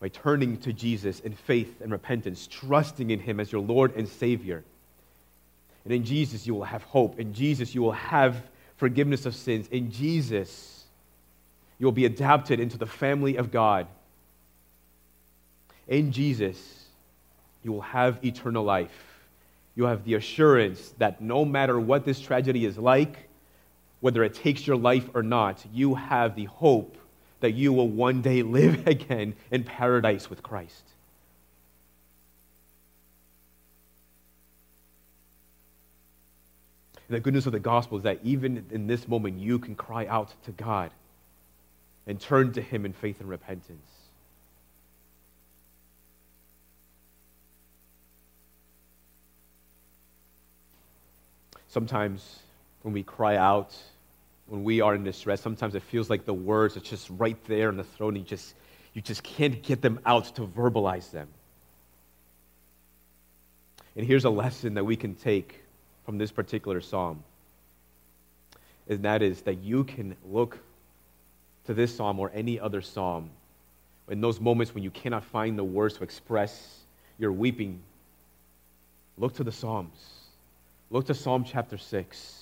by 0.00 0.08
turning 0.08 0.56
to 0.58 0.72
Jesus 0.72 1.20
in 1.20 1.34
faith 1.34 1.80
and 1.82 1.92
repentance, 1.92 2.46
trusting 2.46 3.10
in 3.10 3.20
Him 3.20 3.38
as 3.38 3.52
your 3.52 3.60
Lord 3.60 3.94
and 3.96 4.08
Savior. 4.08 4.64
And 5.84 5.92
in 5.92 6.04
Jesus, 6.04 6.46
you 6.46 6.54
will 6.54 6.64
have 6.64 6.82
hope. 6.84 7.20
In 7.20 7.34
Jesus, 7.34 7.74
you 7.74 7.82
will 7.82 7.92
have 7.92 8.42
forgiveness 8.76 9.26
of 9.26 9.34
sins. 9.34 9.68
In 9.68 9.90
Jesus, 9.90 10.84
you 11.78 11.86
will 11.86 11.92
be 11.92 12.06
adapted 12.06 12.60
into 12.60 12.78
the 12.78 12.86
family 12.86 13.36
of 13.36 13.50
God. 13.50 13.86
In 15.86 16.12
Jesus, 16.12 16.86
you 17.62 17.72
will 17.72 17.80
have 17.82 18.24
eternal 18.24 18.64
life. 18.64 19.28
You 19.74 19.84
have 19.84 20.04
the 20.04 20.14
assurance 20.14 20.94
that 20.98 21.20
no 21.20 21.44
matter 21.44 21.78
what 21.78 22.04
this 22.04 22.20
tragedy 22.20 22.64
is 22.64 22.78
like, 22.78 23.28
whether 24.00 24.24
it 24.24 24.34
takes 24.34 24.66
your 24.66 24.76
life 24.76 25.08
or 25.14 25.22
not, 25.22 25.64
you 25.72 25.94
have 25.94 26.34
the 26.36 26.46
hope 26.46 26.96
that 27.40 27.52
you 27.52 27.72
will 27.72 27.88
one 27.88 28.22
day 28.22 28.42
live 28.58 28.86
again 28.86 29.34
in 29.50 29.64
paradise 29.64 30.30
with 30.30 30.42
Christ. 30.42 30.84
the 37.10 37.20
goodness 37.20 37.46
of 37.46 37.52
the 37.52 37.60
gospel 37.60 37.98
is 37.98 38.04
that 38.04 38.20
even 38.22 38.64
in 38.70 38.86
this 38.86 39.08
moment, 39.08 39.38
you 39.38 39.58
can 39.58 39.74
cry 39.74 40.06
out 40.06 40.32
to 40.44 40.52
God 40.52 40.92
and 42.06 42.20
turn 42.20 42.52
to 42.52 42.62
Him 42.62 42.86
in 42.86 42.92
faith 42.92 43.20
and 43.20 43.28
repentance. 43.28 43.90
Sometimes 51.68 52.40
when 52.82 52.94
we 52.94 53.02
cry 53.02 53.36
out 53.36 53.76
when 54.50 54.64
we 54.64 54.80
are 54.80 54.96
in 54.96 55.04
distress, 55.04 55.40
sometimes 55.40 55.76
it 55.76 55.82
feels 55.84 56.10
like 56.10 56.24
the 56.24 56.34
words 56.34 56.76
are 56.76 56.80
just 56.80 57.08
right 57.10 57.36
there 57.44 57.68
in 57.68 57.76
the 57.76 57.84
throat 57.84 58.08
and 58.08 58.18
you 58.18 58.24
just, 58.24 58.54
you 58.94 59.00
just 59.00 59.22
can't 59.22 59.62
get 59.62 59.80
them 59.80 60.00
out 60.04 60.34
to 60.34 60.42
verbalize 60.42 61.12
them. 61.12 61.28
And 63.94 64.04
here's 64.04 64.24
a 64.24 64.30
lesson 64.30 64.74
that 64.74 64.84
we 64.84 64.96
can 64.96 65.14
take 65.14 65.62
from 66.04 66.18
this 66.18 66.32
particular 66.32 66.80
psalm. 66.80 67.22
And 68.88 69.04
that 69.04 69.22
is 69.22 69.42
that 69.42 69.58
you 69.58 69.84
can 69.84 70.16
look 70.28 70.58
to 71.66 71.74
this 71.74 71.94
psalm 71.94 72.18
or 72.18 72.32
any 72.34 72.58
other 72.58 72.82
psalm 72.82 73.30
in 74.08 74.20
those 74.20 74.40
moments 74.40 74.74
when 74.74 74.82
you 74.82 74.90
cannot 74.90 75.22
find 75.22 75.56
the 75.56 75.62
words 75.62 75.96
to 75.98 76.02
express 76.02 76.80
your 77.18 77.30
weeping. 77.30 77.80
Look 79.16 79.34
to 79.34 79.44
the 79.44 79.52
Psalms. 79.52 79.96
Look 80.90 81.06
to 81.06 81.14
Psalm 81.14 81.44
chapter 81.44 81.78
6 81.78 82.39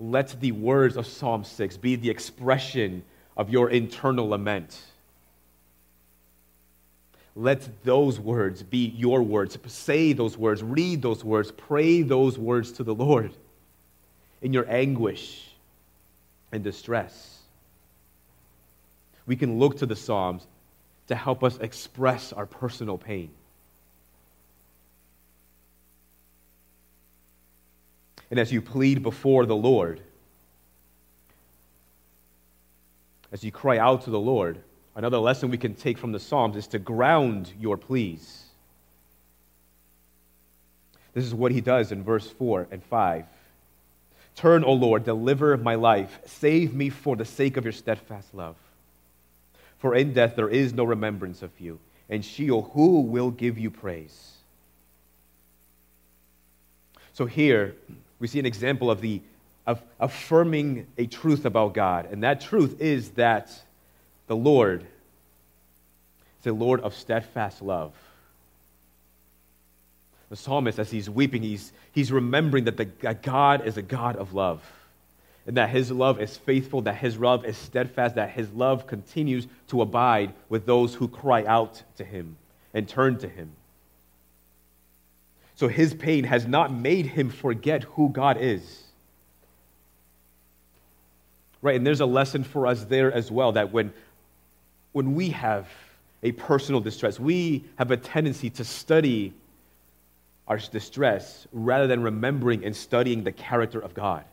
let 0.00 0.40
the 0.40 0.52
words 0.52 0.96
of 0.96 1.06
Psalm 1.06 1.44
6 1.44 1.76
be 1.76 1.94
the 1.94 2.08
expression 2.08 3.02
of 3.36 3.50
your 3.50 3.68
internal 3.68 4.30
lament. 4.30 4.80
Let 7.36 7.84
those 7.84 8.18
words 8.18 8.62
be 8.62 8.88
your 8.96 9.22
words. 9.22 9.58
Say 9.66 10.14
those 10.14 10.38
words, 10.38 10.62
read 10.62 11.02
those 11.02 11.22
words, 11.22 11.52
pray 11.52 12.00
those 12.00 12.38
words 12.38 12.72
to 12.72 12.82
the 12.82 12.94
Lord 12.94 13.32
in 14.40 14.54
your 14.54 14.68
anguish 14.70 15.50
and 16.50 16.64
distress. 16.64 17.38
We 19.26 19.36
can 19.36 19.58
look 19.58 19.78
to 19.78 19.86
the 19.86 19.96
Psalms 19.96 20.46
to 21.08 21.14
help 21.14 21.44
us 21.44 21.58
express 21.58 22.32
our 22.32 22.46
personal 22.46 22.96
pain. 22.96 23.30
And 28.30 28.38
as 28.38 28.52
you 28.52 28.62
plead 28.62 29.02
before 29.02 29.44
the 29.46 29.56
Lord, 29.56 30.00
as 33.32 33.44
you 33.44 33.52
cry 33.52 33.78
out 33.78 34.02
to 34.02 34.10
the 34.10 34.20
Lord, 34.20 34.60
another 34.94 35.18
lesson 35.18 35.50
we 35.50 35.58
can 35.58 35.74
take 35.74 35.98
from 35.98 36.12
the 36.12 36.20
Psalms 36.20 36.56
is 36.56 36.68
to 36.68 36.78
ground 36.78 37.52
your 37.58 37.76
pleas. 37.76 38.44
This 41.12 41.24
is 41.24 41.34
what 41.34 41.52
he 41.52 41.60
does 41.60 41.90
in 41.90 42.04
verse 42.04 42.28
4 42.30 42.68
and 42.70 42.82
5. 42.84 43.24
Turn, 44.36 44.64
O 44.64 44.72
Lord, 44.72 45.04
deliver 45.04 45.56
my 45.56 45.74
life. 45.74 46.20
Save 46.26 46.72
me 46.72 46.88
for 46.88 47.16
the 47.16 47.24
sake 47.24 47.56
of 47.56 47.64
your 47.64 47.72
steadfast 47.72 48.32
love. 48.32 48.56
For 49.78 49.94
in 49.94 50.12
death 50.12 50.36
there 50.36 50.48
is 50.48 50.72
no 50.72 50.84
remembrance 50.84 51.42
of 51.42 51.50
you, 51.58 51.80
and 52.08 52.24
Sheol, 52.24 52.70
who 52.74 53.00
will 53.00 53.30
give 53.30 53.58
you 53.58 53.70
praise? 53.70 54.36
So 57.12 57.26
here, 57.26 57.74
we 58.20 58.28
see 58.28 58.38
an 58.38 58.46
example 58.46 58.90
of 58.90 59.00
the 59.00 59.20
of 59.66 59.82
affirming 60.00 60.86
a 60.96 61.06
truth 61.06 61.44
about 61.44 61.74
God. 61.74 62.10
And 62.10 62.22
that 62.22 62.40
truth 62.40 62.80
is 62.80 63.10
that 63.10 63.50
the 64.26 64.34
Lord 64.34 64.84
is 66.40 66.46
a 66.46 66.52
Lord 66.52 66.80
of 66.80 66.94
steadfast 66.94 67.62
love. 67.62 67.92
The 70.28 70.36
psalmist, 70.36 70.78
as 70.78 70.90
he's 70.90 71.10
weeping, 71.10 71.42
he's, 71.42 71.72
he's 71.92 72.10
remembering 72.10 72.64
that, 72.64 72.78
the, 72.78 72.86
that 73.02 73.22
God 73.22 73.66
is 73.66 73.76
a 73.76 73.82
God 73.82 74.16
of 74.16 74.32
love. 74.32 74.62
and 75.46 75.56
that 75.56 75.70
his 75.70 75.90
love 75.90 76.20
is 76.20 76.36
faithful, 76.36 76.82
that 76.82 76.96
his 76.96 77.18
love 77.18 77.44
is 77.44 77.56
steadfast, 77.56 78.14
that 78.14 78.30
his 78.30 78.50
love 78.52 78.86
continues 78.86 79.46
to 79.68 79.82
abide 79.82 80.32
with 80.48 80.66
those 80.66 80.94
who 80.94 81.08
cry 81.08 81.44
out 81.44 81.82
to 81.96 82.04
him 82.04 82.36
and 82.72 82.88
turn 82.88 83.18
to 83.18 83.28
him. 83.28 83.50
So 85.60 85.68
his 85.68 85.92
pain 85.92 86.24
has 86.24 86.46
not 86.46 86.72
made 86.72 87.04
him 87.04 87.28
forget 87.28 87.82
who 87.82 88.08
God 88.08 88.38
is. 88.40 88.82
Right, 91.60 91.76
and 91.76 91.86
there's 91.86 92.00
a 92.00 92.06
lesson 92.06 92.44
for 92.44 92.66
us 92.66 92.84
there 92.84 93.12
as 93.12 93.30
well 93.30 93.52
that 93.52 93.70
when, 93.70 93.92
when 94.92 95.14
we 95.14 95.28
have 95.28 95.68
a 96.22 96.32
personal 96.32 96.80
distress, 96.80 97.20
we 97.20 97.66
have 97.76 97.90
a 97.90 97.98
tendency 97.98 98.48
to 98.48 98.64
study 98.64 99.34
our 100.48 100.56
distress 100.56 101.46
rather 101.52 101.86
than 101.86 102.02
remembering 102.02 102.64
and 102.64 102.74
studying 102.74 103.22
the 103.22 103.32
character 103.32 103.80
of 103.80 103.92
God. 103.92 104.24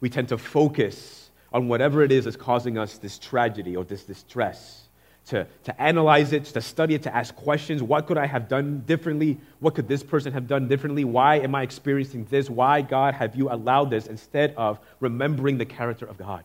we 0.00 0.08
tend 0.08 0.28
to 0.28 0.38
focus 0.38 1.30
on 1.52 1.68
whatever 1.68 2.02
it 2.02 2.10
is 2.10 2.24
that's 2.24 2.36
causing 2.38 2.78
us 2.78 2.96
this 2.96 3.18
tragedy 3.18 3.76
or 3.76 3.84
this 3.84 4.04
distress. 4.04 4.85
To, 5.26 5.44
to 5.64 5.82
analyze 5.82 6.32
it, 6.32 6.44
to 6.44 6.60
study 6.60 6.94
it, 6.94 7.02
to 7.02 7.14
ask 7.14 7.34
questions. 7.34 7.82
What 7.82 8.06
could 8.06 8.16
I 8.16 8.26
have 8.26 8.48
done 8.48 8.84
differently? 8.86 9.38
What 9.58 9.74
could 9.74 9.88
this 9.88 10.04
person 10.04 10.32
have 10.32 10.46
done 10.46 10.68
differently? 10.68 11.04
Why 11.04 11.40
am 11.40 11.52
I 11.56 11.62
experiencing 11.62 12.28
this? 12.30 12.48
Why, 12.48 12.80
God, 12.80 13.14
have 13.14 13.34
you 13.34 13.50
allowed 13.50 13.90
this? 13.90 14.06
Instead 14.06 14.54
of 14.56 14.78
remembering 15.00 15.58
the 15.58 15.64
character 15.64 16.06
of 16.06 16.16
God, 16.16 16.44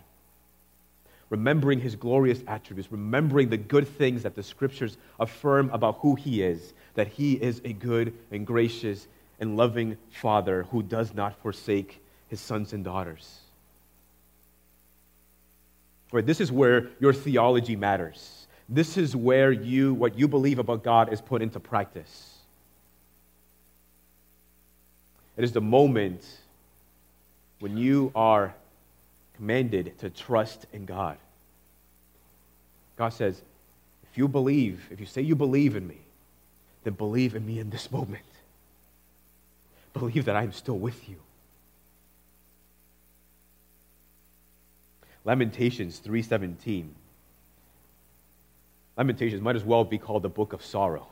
remembering 1.29 1.79
his 1.79 1.95
glorious 1.95 2.41
attributes, 2.47 2.91
remembering 2.91 3.49
the 3.49 3.57
good 3.57 3.87
things 3.87 4.23
that 4.23 4.33
the 4.33 4.41
scriptures 4.41 4.97
affirm 5.19 5.69
about 5.69 5.99
who 5.99 6.15
he 6.15 6.41
is, 6.41 6.73
that 6.95 7.07
he 7.07 7.33
is 7.33 7.61
a 7.63 7.73
good 7.73 8.13
and 8.31 8.47
gracious 8.47 9.07
and 9.39 9.57
loving 9.57 9.95
Father 10.09 10.63
who 10.71 10.81
does 10.81 11.13
not 11.13 11.39
forsake 11.43 12.01
his 12.29 12.41
sons 12.41 12.73
and 12.73 12.83
daughters. 12.83 13.41
Right, 16.11 16.25
this 16.25 16.41
is 16.41 16.51
where 16.51 16.89
your 16.99 17.13
theology 17.13 17.75
matters. 17.75 18.40
This 18.73 18.95
is 18.95 19.17
where 19.17 19.51
you, 19.51 19.93
what 19.93 20.17
you 20.17 20.29
believe 20.29 20.57
about 20.57 20.81
God 20.81 21.11
is 21.11 21.19
put 21.19 21.41
into 21.41 21.59
practice. 21.59 22.37
It 25.35 25.43
is 25.43 25.51
the 25.51 25.59
moment 25.59 26.25
when 27.59 27.75
you 27.75 28.13
are 28.15 28.55
commanded 29.35 29.99
to 29.99 30.09
trust 30.09 30.67
in 30.71 30.85
God. 30.85 31.17
God 32.95 33.09
says, 33.09 33.41
if 34.09 34.17
you 34.17 34.29
believe, 34.29 34.87
if 34.89 35.01
you 35.01 35.05
say 35.05 35.21
you 35.21 35.35
believe 35.35 35.75
in 35.75 35.85
me, 35.85 35.97
then 36.85 36.93
believe 36.93 37.35
in 37.35 37.45
me 37.45 37.59
in 37.59 37.69
this 37.69 37.91
moment. 37.91 38.23
Believe 39.93 40.23
that 40.25 40.37
I 40.37 40.43
am 40.43 40.53
still 40.53 40.79
with 40.79 41.09
you. 41.09 41.17
Lamentations 45.25 45.99
3:17. 45.99 46.87
Lamentations 48.97 49.41
might 49.41 49.55
as 49.55 49.63
well 49.63 49.83
be 49.83 49.97
called 49.97 50.23
the 50.23 50.29
book 50.29 50.53
of 50.53 50.63
sorrow. 50.63 51.07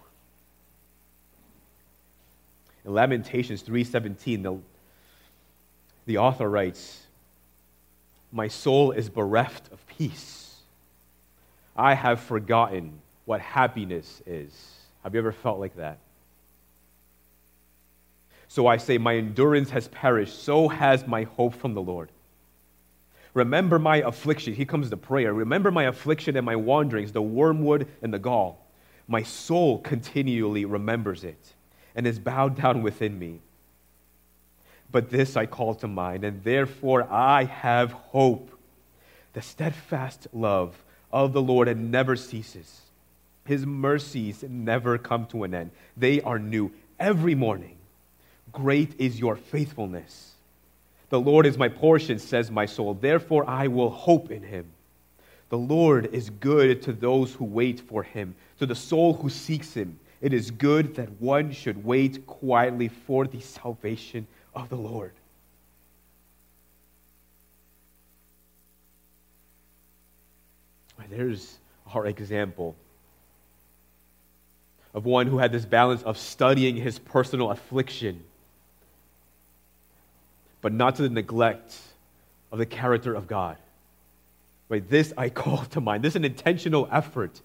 In 2.85 2.93
Lamentations 2.93 3.63
3:17, 3.63 4.43
the, 4.43 4.57
the 6.05 6.17
author 6.17 6.49
writes, 6.49 7.07
"My 8.31 8.47
soul 8.47 8.91
is 8.91 9.09
bereft 9.09 9.71
of 9.71 9.85
peace. 9.87 10.61
I 11.75 11.93
have 11.93 12.19
forgotten 12.19 13.01
what 13.25 13.41
happiness 13.41 14.21
is." 14.25 14.75
Have 15.03 15.13
you 15.13 15.19
ever 15.19 15.31
felt 15.31 15.59
like 15.59 15.75
that? 15.77 15.99
So 18.49 18.67
I 18.67 18.77
say, 18.77 18.97
My 18.97 19.15
endurance 19.15 19.69
has 19.69 19.87
perished, 19.87 20.43
so 20.43 20.67
has 20.67 21.07
my 21.07 21.23
hope 21.23 21.53
from 21.53 21.73
the 21.73 21.81
Lord. 21.81 22.09
Remember 23.39 23.79
my 23.79 23.97
affliction. 23.97 24.53
Here 24.53 24.65
comes 24.65 24.89
the 24.89 24.97
prayer. 24.97 25.33
Remember 25.33 25.71
my 25.71 25.85
affliction 25.85 26.35
and 26.35 26.45
my 26.45 26.57
wanderings, 26.57 27.13
the 27.13 27.21
wormwood 27.21 27.87
and 28.01 28.13
the 28.13 28.19
gall. 28.19 28.67
My 29.07 29.23
soul 29.23 29.79
continually 29.79 30.65
remembers 30.65 31.23
it 31.23 31.53
and 31.95 32.05
is 32.05 32.19
bowed 32.19 32.57
down 32.61 32.83
within 32.83 33.17
me. 33.17 33.39
But 34.91 35.09
this 35.09 35.37
I 35.37 35.45
call 35.45 35.73
to 35.75 35.87
mind, 35.87 36.25
and 36.25 36.43
therefore 36.43 37.07
I 37.09 37.45
have 37.45 37.93
hope. 37.93 38.51
The 39.31 39.41
steadfast 39.41 40.27
love 40.33 40.83
of 41.09 41.31
the 41.31 41.41
Lord 41.41 41.75
never 41.77 42.17
ceases. 42.17 42.81
His 43.45 43.65
mercies 43.65 44.43
never 44.49 44.97
come 44.97 45.27
to 45.27 45.45
an 45.45 45.53
end. 45.53 45.71
They 45.95 46.19
are 46.21 46.39
new 46.39 46.73
every 46.99 47.35
morning. 47.35 47.77
Great 48.51 48.99
is 48.99 49.17
your 49.17 49.37
faithfulness. 49.37 50.33
The 51.09 51.19
Lord 51.19 51.45
is 51.45 51.57
my 51.57 51.69
portion, 51.69 52.19
says 52.19 52.51
my 52.51 52.65
soul. 52.65 52.93
Therefore, 52.93 53.49
I 53.49 53.67
will 53.67 53.89
hope 53.89 54.31
in 54.31 54.43
him. 54.43 54.71
The 55.49 55.57
Lord 55.57 56.13
is 56.13 56.29
good 56.29 56.83
to 56.83 56.93
those 56.93 57.33
who 57.33 57.45
wait 57.45 57.79
for 57.79 58.03
him, 58.03 58.35
to 58.59 58.65
the 58.65 58.75
soul 58.75 59.13
who 59.13 59.29
seeks 59.29 59.73
him. 59.73 59.99
It 60.21 60.33
is 60.33 60.51
good 60.51 60.95
that 60.95 61.09
one 61.19 61.51
should 61.51 61.83
wait 61.83 62.27
quietly 62.27 62.89
for 62.89 63.25
the 63.25 63.39
salvation 63.39 64.27
of 64.53 64.69
the 64.69 64.75
Lord. 64.75 65.13
There's 71.09 71.57
our 71.93 72.05
example 72.05 72.75
of 74.93 75.05
one 75.05 75.27
who 75.27 75.39
had 75.39 75.51
this 75.51 75.65
balance 75.65 76.03
of 76.03 76.17
studying 76.17 76.75
his 76.75 76.99
personal 76.99 77.51
affliction 77.51 78.23
but 80.61 80.73
not 80.73 80.95
to 80.95 81.03
the 81.03 81.09
neglect 81.09 81.75
of 82.51 82.59
the 82.59 82.65
character 82.65 83.13
of 83.13 83.27
God. 83.27 83.57
Right? 84.67 84.87
This 84.87 85.13
I 85.17 85.29
call 85.41 85.65
to 85.65 85.81
mind. 85.81 86.03
This 86.03 86.11
is 86.11 86.17
an 86.17 86.25
intentional 86.25 86.87
effort 86.91 87.41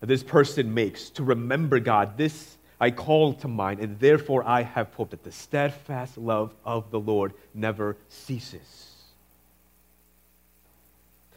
that 0.00 0.06
this 0.06 0.22
person 0.22 0.74
makes 0.74 1.10
to 1.10 1.24
remember 1.24 1.80
God. 1.80 2.16
This 2.16 2.56
I 2.80 2.92
call 2.92 3.34
to 3.34 3.48
mind, 3.48 3.80
and 3.80 3.98
therefore 3.98 4.46
I 4.46 4.62
have 4.62 4.94
hope 4.94 5.10
that 5.10 5.24
the 5.24 5.32
steadfast 5.32 6.16
love 6.16 6.54
of 6.64 6.90
the 6.90 7.00
Lord 7.00 7.32
never 7.52 7.96
ceases. 8.08 8.94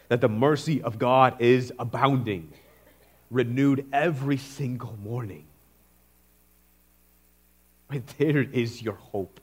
That 0.10 0.22
the 0.22 0.30
mercy 0.30 0.84
of 0.84 1.00
God 1.00 1.42
is 1.42 1.74
abounding, 1.80 2.54
renewed 3.32 3.88
every 3.92 4.38
single 4.38 4.96
morning. 5.04 5.46
Right 7.90 8.06
there 8.20 8.42
is 8.42 8.82
your 8.82 8.94
hope. 8.94 9.40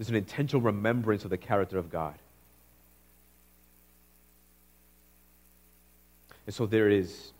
There's 0.00 0.08
an 0.08 0.16
intentional 0.16 0.62
remembrance 0.62 1.24
of 1.24 1.30
the 1.30 1.36
character 1.36 1.76
of 1.76 1.90
God. 1.90 2.14
And 6.46 6.54
so 6.54 6.64
there 6.64 6.88
is 6.88 7.32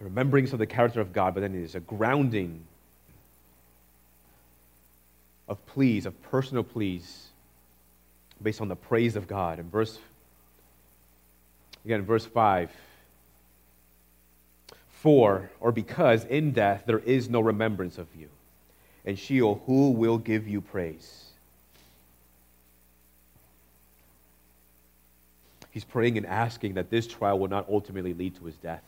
a 0.00 0.04
remembrance 0.04 0.54
of 0.54 0.58
the 0.58 0.66
character 0.66 1.02
of 1.02 1.12
God, 1.12 1.34
but 1.34 1.40
then 1.40 1.52
there's 1.52 1.74
a 1.74 1.80
grounding 1.80 2.64
of 5.48 5.66
pleas, 5.66 6.06
of 6.06 6.22
personal 6.22 6.62
pleas, 6.62 7.26
based 8.42 8.62
on 8.62 8.68
the 8.68 8.76
praise 8.76 9.16
of 9.16 9.28
God. 9.28 9.58
In 9.58 9.68
verse, 9.68 9.98
again, 11.84 12.06
verse 12.06 12.24
5, 12.24 12.70
for 14.88 15.50
or 15.60 15.72
because 15.72 16.24
in 16.24 16.52
death 16.52 16.84
there 16.86 17.00
is 17.00 17.28
no 17.28 17.40
remembrance 17.40 17.98
of 17.98 18.06
you 18.18 18.30
and 19.04 19.18
Sheol, 19.18 19.62
who 19.66 19.90
will 19.90 20.18
give 20.18 20.48
you 20.48 20.60
praise? 20.60 21.24
He's 25.70 25.84
praying 25.84 26.16
and 26.16 26.26
asking 26.26 26.74
that 26.74 26.88
this 26.88 27.06
trial 27.06 27.38
will 27.38 27.48
not 27.48 27.66
ultimately 27.68 28.14
lead 28.14 28.36
to 28.36 28.44
his 28.44 28.54
death. 28.56 28.84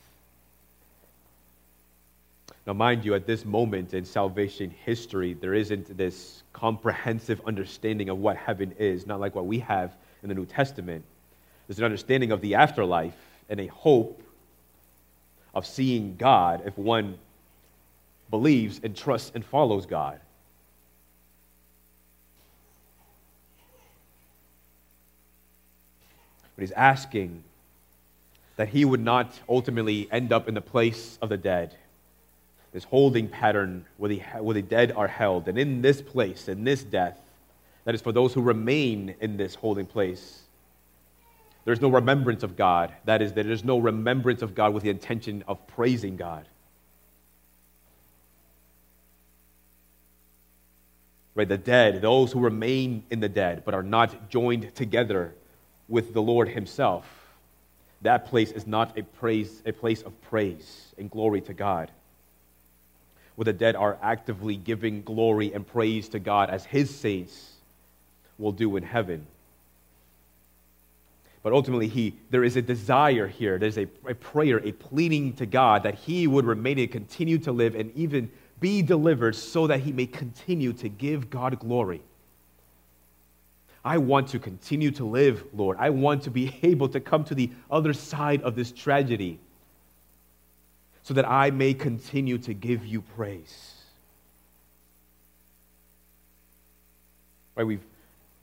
Now, 2.66 2.72
mind 2.72 3.05
you, 3.05 3.14
at 3.14 3.26
this 3.26 3.44
moment 3.44 3.94
in 3.94 4.05
salvation 4.05 4.70
history, 4.70 5.35
there 5.35 5.55
isn't 5.55 5.96
this 5.96 6.42
comprehensive 6.52 7.40
understanding 7.46 8.09
of 8.09 8.18
what 8.18 8.37
heaven 8.37 8.72
is, 8.79 9.07
not 9.07 9.20
like 9.20 9.35
what 9.35 9.46
we 9.46 9.61
have 9.61 9.94
in 10.22 10.29
the 10.29 10.35
New 10.35 10.46
Testament. 10.46 11.05
There's 11.66 11.79
an 11.79 11.85
understanding 11.85 12.33
of 12.33 12.40
the 12.40 12.55
afterlife 12.55 13.16
and 13.48 13.61
a 13.61 13.66
hope 13.66 14.20
of 15.55 15.66
seeing 15.66 16.16
God 16.16 16.62
if 16.66 16.76
one 16.76 17.18
believes 18.30 18.80
and 18.82 18.96
trusts 18.96 19.32
and 19.34 19.44
follows 19.44 19.86
God. 19.86 20.20
But 26.54 26.62
he's 26.62 26.72
asking 26.72 27.42
that 28.56 28.68
he 28.68 28.84
would 28.86 29.00
not 29.00 29.38
ultimately 29.48 30.08
end 30.10 30.32
up 30.32 30.48
in 30.48 30.54
the 30.54 30.62
place 30.62 31.18
of 31.20 31.28
the 31.28 31.36
dead. 31.36 31.76
This 32.72 32.84
holding 32.84 33.28
pattern 33.28 33.84
where 33.98 34.08
the, 34.08 34.20
where 34.40 34.54
the 34.54 34.62
dead 34.62 34.92
are 34.92 35.06
held. 35.06 35.48
And 35.48 35.58
in 35.58 35.82
this 35.82 36.00
place, 36.00 36.48
in 36.48 36.64
this 36.64 36.82
death, 36.82 37.20
that 37.84 37.94
is 37.94 38.00
for 38.00 38.12
those 38.12 38.32
who 38.32 38.40
remain 38.40 39.14
in 39.20 39.36
this 39.36 39.54
holding 39.54 39.86
place, 39.86 40.40
There's 41.66 41.80
no 41.80 41.88
remembrance 41.88 42.44
of 42.44 42.56
God. 42.56 42.92
That 43.06 43.20
is, 43.20 43.32
there 43.32 43.50
is 43.50 43.64
no 43.64 43.78
remembrance 43.78 44.40
of 44.40 44.54
God 44.54 44.72
with 44.72 44.84
the 44.84 44.90
intention 44.90 45.42
of 45.48 45.66
praising 45.66 46.16
God. 46.16 46.46
Right? 51.37 51.49
The 51.49 51.59
dead, 51.59 52.01
those 52.01 52.33
who 52.33 52.40
remain 52.40 53.05
in 53.11 53.20
the 53.20 53.29
dead 53.29 53.62
but 53.64 53.75
are 53.75 53.83
not 53.83 54.31
joined 54.31 54.75
together 54.75 55.35
with 55.87 56.14
the 56.14 56.22
Lord 56.22 56.49
Himself. 56.49 57.07
That 58.03 58.25
place 58.25 58.51
is 58.51 58.66
not 58.66 58.99
a 58.99 59.03
praise, 59.03 59.62
a 59.66 59.72
place 59.72 60.03
of 60.03 60.20
praise 60.22 60.94
and 60.99 61.11
glory 61.11 61.42
to 61.42 61.55
God. 61.55 61.90
Where 63.37 63.44
the 63.44 63.53
dead 63.53 63.77
are 63.77 63.99
actively 64.03 64.57
giving 64.57 65.03
glory 65.03 65.53
and 65.53 65.66
praise 65.66 66.09
to 66.11 66.18
God 66.18 66.49
as 66.49 66.64
His 66.64 66.92
saints 66.92 67.53
will 68.38 68.53
do 68.53 68.77
in 68.77 68.83
heaven. 68.83 69.27
But 71.42 71.53
ultimately, 71.53 71.87
he, 71.87 72.14
there 72.31 72.42
is 72.42 72.57
a 72.57 72.62
desire 72.62 73.29
here. 73.29 73.59
There's 73.59 73.79
a, 73.79 73.87
a 74.09 74.14
prayer, 74.14 74.59
a 74.59 74.72
pleading 74.72 75.35
to 75.35 75.46
God 75.46 75.85
that 75.85 75.94
he 75.94 76.27
would 76.27 76.44
remain 76.44 76.79
and 76.79 76.90
continue 76.90 77.38
to 77.38 77.53
live 77.53 77.77
and 77.77 77.94
even 77.94 78.33
be 78.60 78.82
delivered 78.82 79.34
so 79.34 79.66
that 79.66 79.80
he 79.80 79.92
may 79.92 80.06
continue 80.06 80.72
to 80.74 80.88
give 80.88 81.30
God 81.30 81.58
glory. 81.58 82.02
I 83.84 83.98
want 83.98 84.28
to 84.28 84.38
continue 84.38 84.90
to 84.92 85.04
live, 85.04 85.44
Lord. 85.54 85.76
I 85.78 85.90
want 85.90 86.22
to 86.24 86.30
be 86.30 86.58
able 86.62 86.88
to 86.88 87.00
come 87.00 87.24
to 87.24 87.34
the 87.34 87.50
other 87.70 87.92
side 87.92 88.42
of 88.42 88.56
this 88.56 88.72
tragedy 88.72 89.38
so 91.02 91.14
that 91.14 91.28
I 91.28 91.50
may 91.50 91.72
continue 91.72 92.38
to 92.38 92.52
give 92.52 92.84
you 92.84 93.00
praise. 93.00 93.74
Right, 97.54 97.64
we've 97.64 97.84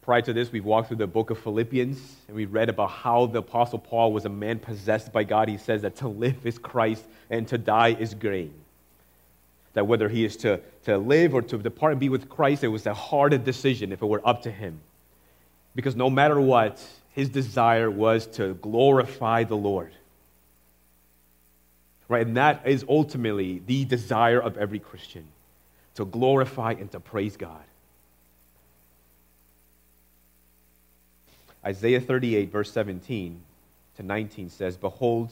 Prior 0.04 0.22
to 0.22 0.34
this, 0.34 0.52
we've 0.52 0.66
walked 0.66 0.90
through 0.90 0.98
the 0.98 1.08
book 1.08 1.30
of 1.30 1.40
Philippians 1.40 2.18
and 2.28 2.36
we 2.36 2.44
read 2.44 2.68
about 2.68 2.90
how 2.92 3.26
the 3.26 3.40
Apostle 3.40 3.80
Paul 3.80 4.12
was 4.12 4.26
a 4.26 4.30
man 4.30 4.60
possessed 4.60 5.14
by 5.14 5.24
God. 5.24 5.48
He 5.48 5.58
says 5.58 5.82
that 5.84 5.96
to 5.98 6.10
live 6.10 6.46
is 6.46 6.58
Christ 6.58 7.06
and 7.30 7.48
to 7.48 7.58
die 7.58 7.96
is 7.98 8.14
gain. 8.14 8.54
That 9.74 9.88
whether 9.88 10.10
he 10.10 10.24
is 10.24 10.38
to, 10.38 10.60
to 10.86 10.98
live 10.98 11.34
or 11.34 11.42
to 11.42 11.58
depart 11.58 11.94
and 11.94 12.00
be 12.00 12.10
with 12.10 12.30
Christ, 12.30 12.64
it 12.64 12.68
was 12.68 12.86
a 12.86 12.94
hard 12.94 13.44
decision 13.44 13.92
if 13.92 14.02
it 14.02 14.06
were 14.06 14.22
up 14.28 14.44
to 14.44 14.52
him. 14.52 14.80
Because 15.76 15.96
no 15.96 16.10
matter 16.10 16.40
what, 16.40 16.86
his 17.12 17.30
desire 17.30 17.90
was 17.90 18.28
to 18.28 18.56
glorify 18.56 19.44
the 19.44 19.58
Lord. 19.58 19.94
Right? 22.08 22.26
And 22.26 22.38
that 22.38 22.68
is 22.68 22.86
ultimately 22.88 23.62
the 23.66 23.86
desire 23.86 24.40
of 24.40 24.58
every 24.58 24.80
Christian 24.80 25.26
to 25.96 26.06
glorify 26.06 26.72
and 26.72 26.92
to 26.92 27.00
praise 27.00 27.38
God. 27.38 27.64
Isaiah 31.66 32.02
38, 32.02 32.52
verse 32.52 32.72
17 32.72 33.40
to 33.98 34.04
19 34.04 34.50
says, 34.50 34.76
Behold, 34.76 35.32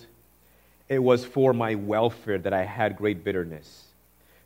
it 0.88 0.99
was 0.99 1.25
for 1.25 1.54
my 1.54 1.75
welfare 1.75 2.38
that 2.38 2.54
I 2.54 2.63
had 2.63 2.95
great 2.95 3.23
bitterness. 3.23 3.86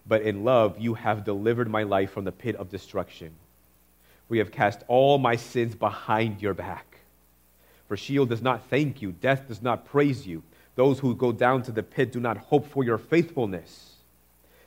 But 0.07 0.21
in 0.21 0.43
love, 0.43 0.79
you 0.79 0.93
have 0.93 1.23
delivered 1.23 1.69
my 1.69 1.83
life 1.83 2.11
from 2.11 2.25
the 2.25 2.31
pit 2.31 2.55
of 2.55 2.69
destruction. 2.69 3.31
We 4.29 4.37
have 4.39 4.51
cast 4.51 4.83
all 4.87 5.17
my 5.17 5.35
sins 5.35 5.75
behind 5.75 6.41
your 6.41 6.53
back. 6.53 6.99
For 7.87 7.97
Sheol 7.97 8.25
does 8.25 8.41
not 8.41 8.67
thank 8.69 9.01
you, 9.01 9.11
death 9.11 9.47
does 9.47 9.61
not 9.61 9.85
praise 9.85 10.25
you. 10.25 10.43
Those 10.75 10.99
who 10.99 11.15
go 11.15 11.31
down 11.31 11.63
to 11.63 11.71
the 11.71 11.83
pit 11.83 12.11
do 12.11 12.19
not 12.19 12.37
hope 12.37 12.67
for 12.67 12.83
your 12.83 12.97
faithfulness. 12.97 13.93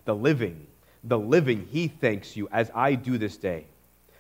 The 0.04 0.14
living, 0.14 0.66
the 1.04 1.18
living, 1.18 1.68
he 1.70 1.88
thanks 1.88 2.36
you 2.36 2.48
as 2.50 2.70
I 2.74 2.94
do 2.94 3.18
this 3.18 3.36
day 3.36 3.66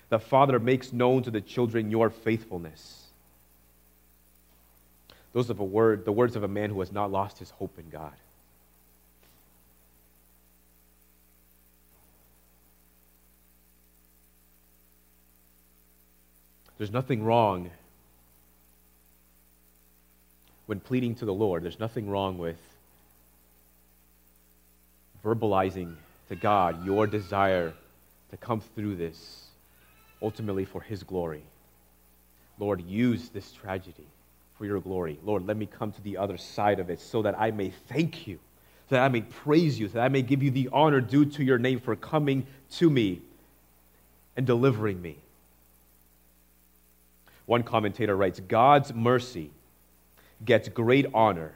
the 0.08 0.18
Father 0.18 0.58
makes 0.58 0.92
known 0.92 1.22
to 1.22 1.30
the 1.30 1.40
children 1.40 1.90
your 1.90 2.10
faithfulness. 2.10 3.06
Those 5.32 5.50
are 5.50 5.54
the, 5.54 5.62
word, 5.62 6.04
the 6.04 6.12
words 6.12 6.36
of 6.36 6.42
a 6.42 6.48
man 6.48 6.70
who 6.70 6.80
has 6.80 6.92
not 6.92 7.12
lost 7.12 7.38
his 7.38 7.50
hope 7.50 7.78
in 7.78 7.88
God. 7.90 8.14
There's 16.78 16.92
nothing 16.92 17.24
wrong 17.24 17.70
when 20.66 20.78
pleading 20.78 21.16
to 21.16 21.24
the 21.24 21.34
Lord. 21.34 21.64
There's 21.64 21.80
nothing 21.80 22.08
wrong 22.08 22.38
with 22.38 22.60
verbalizing 25.24 25.96
to 26.28 26.36
God 26.36 26.86
your 26.86 27.06
desire 27.06 27.74
to 28.30 28.36
come 28.36 28.60
through 28.60 28.96
this 28.96 29.48
ultimately 30.22 30.64
for 30.64 30.80
His 30.80 31.02
glory. 31.02 31.42
Lord, 32.58 32.80
use 32.82 33.28
this 33.30 33.50
tragedy 33.52 34.06
for 34.56 34.66
your 34.66 34.80
glory. 34.80 35.18
Lord, 35.24 35.46
let 35.46 35.56
me 35.56 35.66
come 35.66 35.92
to 35.92 36.02
the 36.02 36.16
other 36.16 36.36
side 36.36 36.80
of 36.80 36.90
it 36.90 37.00
so 37.00 37.22
that 37.22 37.38
I 37.38 37.50
may 37.50 37.70
thank 37.88 38.26
you, 38.26 38.38
so 38.88 38.96
that 38.96 39.04
I 39.04 39.08
may 39.08 39.22
praise 39.22 39.78
you, 39.78 39.88
so 39.88 39.94
that 39.94 40.04
I 40.04 40.08
may 40.08 40.22
give 40.22 40.42
you 40.42 40.50
the 40.50 40.68
honor 40.72 41.00
due 41.00 41.24
to 41.24 41.44
your 41.44 41.58
name 41.58 41.80
for 41.80 41.96
coming 41.96 42.46
to 42.72 42.90
me 42.90 43.20
and 44.36 44.46
delivering 44.46 45.00
me. 45.00 45.16
One 47.48 47.62
commentator 47.62 48.14
writes 48.14 48.40
God's 48.40 48.92
mercy 48.92 49.50
gets 50.44 50.68
great 50.68 51.06
honor 51.14 51.54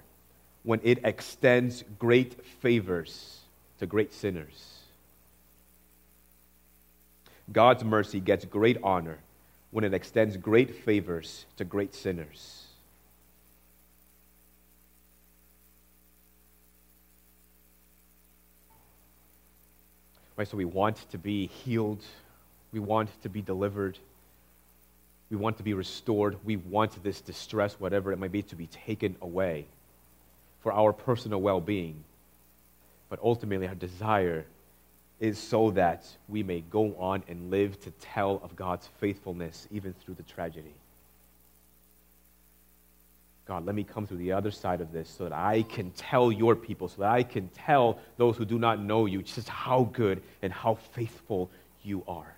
when 0.62 0.81
it 0.83 1.00
extends 1.05 1.85
great 1.98 2.46
favors 2.62 3.40
to 3.78 3.85
great 3.85 4.14
sinners. 4.14 4.78
God's 7.52 7.85
mercy 7.85 8.20
gets 8.20 8.46
great 8.46 8.78
honor 8.83 9.18
when 9.70 9.85
it 9.85 9.92
extends 9.92 10.38
great 10.38 10.83
favors 10.83 11.44
to 11.59 11.64
great 11.64 11.94
sinners. 11.94 12.68
Right, 20.38 20.48
so 20.48 20.57
we 20.57 20.64
want 20.64 21.07
to 21.11 21.18
be 21.18 21.48
healed, 21.48 22.02
we 22.72 22.81
want 22.81 23.11
to 23.24 23.28
be 23.28 23.42
delivered, 23.42 23.98
we 25.33 25.38
want 25.38 25.57
to 25.57 25.62
be 25.62 25.73
restored, 25.73 26.37
we 26.45 26.57
want 26.57 27.03
this 27.03 27.23
distress, 27.23 27.81
whatever 27.81 28.12
it 28.12 28.18
might 28.18 28.33
be, 28.33 28.42
to 28.42 28.55
be 28.55 28.66
taken 28.66 29.16
away 29.23 29.64
for 30.61 30.75
our 30.75 30.92
personal 30.92 31.40
well 31.40 31.61
being. 31.61 32.05
But 33.09 33.18
ultimately, 33.23 33.66
our 33.66 33.75
desire 33.75 34.45
is 35.21 35.38
so 35.38 35.71
that 35.71 36.07
we 36.29 36.42
may 36.42 36.61
go 36.61 36.95
on 36.99 37.23
and 37.29 37.51
live 37.51 37.81
to 37.81 37.90
tell 37.92 38.42
of 38.45 38.55
God's 38.57 38.87
faithfulness 39.01 39.66
even 39.71 39.95
through 39.95 40.14
the 40.14 40.23
tragedy. 40.23 40.75
God, 43.47 43.64
let 43.64 43.75
me 43.75 43.85
come 43.85 44.07
through 44.07 44.18
the 44.18 44.33
other 44.33 44.51
side 44.51 44.83
of 44.83 44.92
this 44.92 45.09
so 45.09 45.25
that 45.25 45.33
I 45.33 45.62
can 45.62 45.92
tell 45.92 46.31
your 46.31 46.55
people, 46.55 46.88
so 46.88 47.01
that 47.01 47.11
I 47.11 47.23
can 47.23 47.49
tell 47.49 47.99
those 48.18 48.37
who 48.37 48.45
do 48.45 48.59
not 48.59 48.81
know 48.81 49.07
you 49.07 49.23
just 49.23 49.49
how 49.49 49.85
good 49.95 50.23
and 50.42 50.53
how 50.53 50.75
faithful 50.92 51.49
you 51.83 52.05
are. 52.07 52.35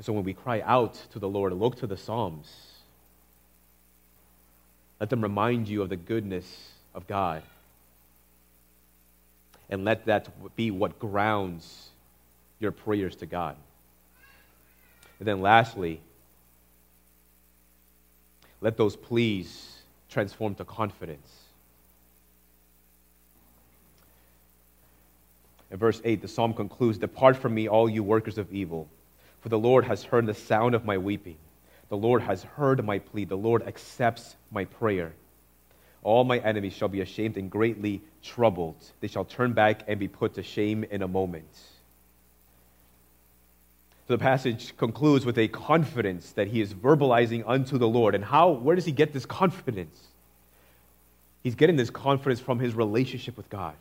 And 0.00 0.06
so 0.06 0.14
when 0.14 0.24
we 0.24 0.32
cry 0.32 0.62
out 0.62 0.94
to 1.12 1.18
the 1.18 1.28
Lord, 1.28 1.52
look 1.52 1.76
to 1.80 1.86
the 1.86 1.98
Psalms. 1.98 2.50
Let 4.98 5.10
them 5.10 5.20
remind 5.20 5.68
you 5.68 5.82
of 5.82 5.90
the 5.90 5.96
goodness 5.96 6.70
of 6.94 7.06
God. 7.06 7.42
And 9.68 9.84
let 9.84 10.06
that 10.06 10.56
be 10.56 10.70
what 10.70 10.98
grounds 10.98 11.90
your 12.60 12.72
prayers 12.72 13.14
to 13.16 13.26
God. 13.26 13.56
And 15.18 15.28
then 15.28 15.42
lastly, 15.42 16.00
let 18.62 18.78
those 18.78 18.96
pleas 18.96 19.82
transform 20.08 20.54
to 20.54 20.64
confidence. 20.64 21.30
In 25.70 25.76
verse 25.76 26.00
8, 26.02 26.22
the 26.22 26.28
psalm 26.28 26.54
concludes 26.54 26.96
Depart 26.96 27.36
from 27.36 27.52
me, 27.52 27.68
all 27.68 27.86
you 27.86 28.02
workers 28.02 28.38
of 28.38 28.50
evil. 28.50 28.88
For 29.40 29.48
the 29.48 29.58
Lord 29.58 29.84
has 29.84 30.04
heard 30.04 30.26
the 30.26 30.34
sound 30.34 30.74
of 30.74 30.84
my 30.84 30.98
weeping. 30.98 31.36
The 31.88 31.96
Lord 31.96 32.22
has 32.22 32.42
heard 32.42 32.84
my 32.84 32.98
plea. 32.98 33.24
The 33.24 33.36
Lord 33.36 33.66
accepts 33.66 34.36
my 34.50 34.64
prayer. 34.64 35.12
All 36.02 36.24
my 36.24 36.38
enemies 36.38 36.72
shall 36.72 36.88
be 36.88 37.00
ashamed 37.00 37.36
and 37.36 37.50
greatly 37.50 38.00
troubled. 38.22 38.76
They 39.00 39.08
shall 39.08 39.24
turn 39.24 39.52
back 39.52 39.82
and 39.86 39.98
be 39.98 40.08
put 40.08 40.34
to 40.34 40.42
shame 40.42 40.84
in 40.84 41.02
a 41.02 41.08
moment. 41.08 41.52
So 44.06 44.16
the 44.16 44.18
passage 44.18 44.76
concludes 44.76 45.26
with 45.26 45.38
a 45.38 45.48
confidence 45.48 46.32
that 46.32 46.48
he 46.48 46.60
is 46.60 46.72
verbalizing 46.74 47.44
unto 47.46 47.78
the 47.78 47.88
Lord. 47.88 48.14
And 48.14 48.24
how, 48.24 48.50
where 48.50 48.76
does 48.76 48.84
he 48.84 48.92
get 48.92 49.12
this 49.12 49.26
confidence? 49.26 49.98
He's 51.42 51.54
getting 51.54 51.76
this 51.76 51.90
confidence 51.90 52.40
from 52.40 52.58
his 52.58 52.74
relationship 52.74 53.36
with 53.36 53.48
God. 53.48 53.74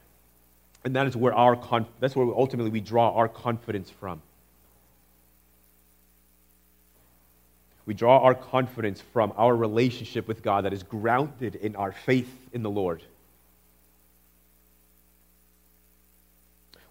And 0.84 0.96
that 0.96 1.08
is 1.08 1.16
where 1.16 1.34
our 1.34 1.58
that's 2.00 2.16
where 2.16 2.28
ultimately 2.28 2.72
we 2.72 2.80
draw 2.80 3.12
our 3.12 3.28
confidence 3.28 3.90
from. 3.90 4.22
We 7.90 7.96
draw 7.96 8.20
our 8.20 8.36
confidence 8.36 9.02
from 9.02 9.34
our 9.36 9.56
relationship 9.56 10.28
with 10.28 10.44
God 10.44 10.66
that 10.66 10.74
is 10.74 10.84
grounded 10.84 11.56
in 11.56 11.76
our 11.76 11.92
faith 11.92 12.32
in 12.54 12.62
the 12.62 12.70
Lord. 12.70 13.02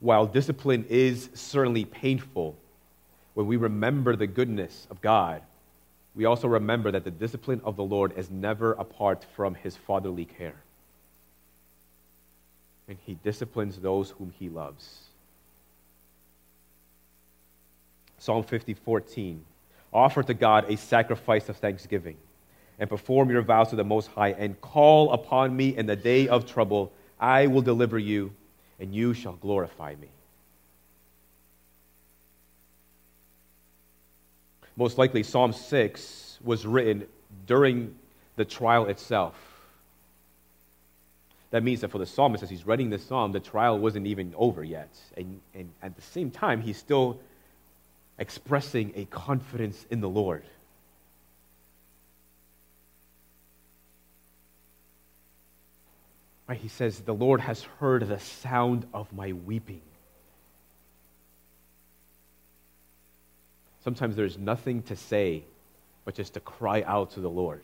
while 0.00 0.26
discipline 0.26 0.86
is 0.88 1.30
certainly 1.34 1.84
painful, 1.84 2.56
when 3.34 3.46
we 3.46 3.56
remember 3.56 4.16
the 4.16 4.26
goodness 4.26 4.88
of 4.90 5.00
God, 5.00 5.42
we 6.16 6.24
also 6.24 6.48
remember 6.48 6.90
that 6.90 7.04
the 7.04 7.12
discipline 7.12 7.60
of 7.64 7.76
the 7.76 7.84
Lord 7.84 8.12
is 8.16 8.28
never 8.28 8.72
apart 8.72 9.24
from 9.36 9.54
his 9.54 9.76
fatherly 9.76 10.24
care. 10.24 10.60
And 12.88 12.98
he 13.06 13.14
disciplines 13.22 13.76
those 13.76 14.10
whom 14.10 14.32
he 14.36 14.48
loves. 14.48 15.04
Psalm 18.18 18.42
50, 18.42 18.74
14. 18.74 19.44
Offer 19.92 20.22
to 20.24 20.34
God 20.34 20.70
a 20.70 20.76
sacrifice 20.76 21.48
of 21.48 21.56
thanksgiving 21.56 22.16
and 22.78 22.88
perform 22.88 23.30
your 23.30 23.42
vows 23.42 23.70
to 23.70 23.76
the 23.76 23.84
Most 23.84 24.08
High 24.08 24.30
and 24.30 24.60
call 24.60 25.12
upon 25.12 25.56
me 25.56 25.76
in 25.76 25.86
the 25.86 25.96
day 25.96 26.28
of 26.28 26.46
trouble. 26.46 26.92
I 27.18 27.46
will 27.46 27.62
deliver 27.62 27.98
you 27.98 28.32
and 28.78 28.94
you 28.94 29.14
shall 29.14 29.34
glorify 29.34 29.94
me. 30.00 30.08
Most 34.76 34.96
likely, 34.96 35.24
Psalm 35.24 35.52
6 35.52 36.38
was 36.44 36.64
written 36.64 37.06
during 37.46 37.96
the 38.36 38.44
trial 38.44 38.86
itself. 38.86 39.34
That 41.50 41.64
means 41.64 41.80
that 41.80 41.90
for 41.90 41.98
the 41.98 42.06
psalmist, 42.06 42.44
as 42.44 42.50
he's 42.50 42.64
writing 42.64 42.90
this 42.90 43.04
psalm, 43.04 43.32
the 43.32 43.40
trial 43.40 43.78
wasn't 43.78 44.06
even 44.06 44.32
over 44.36 44.62
yet. 44.62 44.90
And, 45.16 45.40
and 45.54 45.70
at 45.82 45.96
the 45.96 46.02
same 46.02 46.30
time, 46.30 46.60
he's 46.60 46.76
still 46.76 47.18
expressing 48.18 48.92
a 48.96 49.04
confidence 49.04 49.86
in 49.90 50.00
the 50.00 50.08
Lord. 50.08 50.44
Right, 56.48 56.58
he 56.58 56.68
says, 56.68 57.00
The 57.00 57.14
Lord 57.14 57.40
has 57.40 57.62
heard 57.78 58.08
the 58.08 58.18
sound 58.18 58.86
of 58.94 59.12
my 59.12 59.32
weeping. 59.32 59.82
Sometimes 63.84 64.16
there's 64.16 64.38
nothing 64.38 64.82
to 64.84 64.96
say 64.96 65.44
but 66.04 66.14
just 66.14 66.34
to 66.34 66.40
cry 66.40 66.82
out 66.86 67.12
to 67.12 67.20
the 67.20 67.30
Lord. 67.30 67.60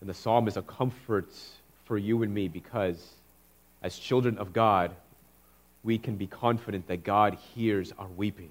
And 0.00 0.08
the 0.08 0.14
psalm 0.14 0.48
is 0.48 0.56
a 0.56 0.62
comfort 0.62 1.32
for 1.84 1.98
you 1.98 2.22
and 2.22 2.32
me 2.32 2.48
because, 2.48 3.04
as 3.82 3.98
children 3.98 4.38
of 4.38 4.52
God, 4.52 4.92
we 5.84 5.98
can 5.98 6.16
be 6.16 6.26
confident 6.26 6.86
that 6.88 7.04
God 7.04 7.38
hears 7.54 7.92
our 7.98 8.08
weeping. 8.08 8.50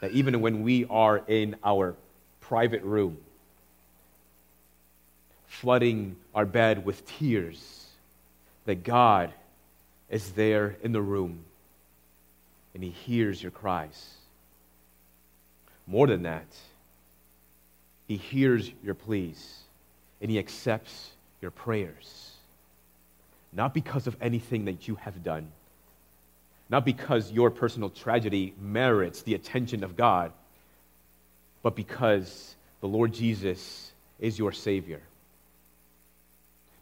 That 0.00 0.12
even 0.12 0.40
when 0.40 0.62
we 0.62 0.86
are 0.86 1.22
in 1.26 1.56
our 1.64 1.94
private 2.40 2.82
room, 2.82 3.18
flooding 5.46 6.16
our 6.34 6.46
bed 6.46 6.84
with 6.84 7.06
tears, 7.06 7.86
that 8.64 8.82
God 8.84 9.32
is 10.10 10.32
there 10.32 10.76
in 10.82 10.92
the 10.92 11.02
room 11.02 11.44
and 12.74 12.82
He 12.82 12.90
hears 12.90 13.42
your 13.42 13.52
cries. 13.52 14.14
More 15.86 16.06
than 16.06 16.22
that, 16.22 16.46
He 18.08 18.16
hears 18.16 18.70
your 18.82 18.94
pleas 18.94 19.60
and 20.20 20.30
He 20.30 20.38
accepts 20.38 21.10
your 21.40 21.50
prayers. 21.50 22.23
Not 23.54 23.72
because 23.72 24.06
of 24.06 24.16
anything 24.20 24.64
that 24.64 24.88
you 24.88 24.96
have 24.96 25.22
done, 25.22 25.52
not 26.68 26.84
because 26.84 27.30
your 27.30 27.50
personal 27.50 27.90
tragedy 27.90 28.54
merits 28.60 29.22
the 29.22 29.34
attention 29.34 29.84
of 29.84 29.96
God, 29.96 30.32
but 31.62 31.76
because 31.76 32.56
the 32.80 32.88
Lord 32.88 33.12
Jesus 33.12 33.92
is 34.18 34.38
your 34.38 34.52
Savior 34.52 35.00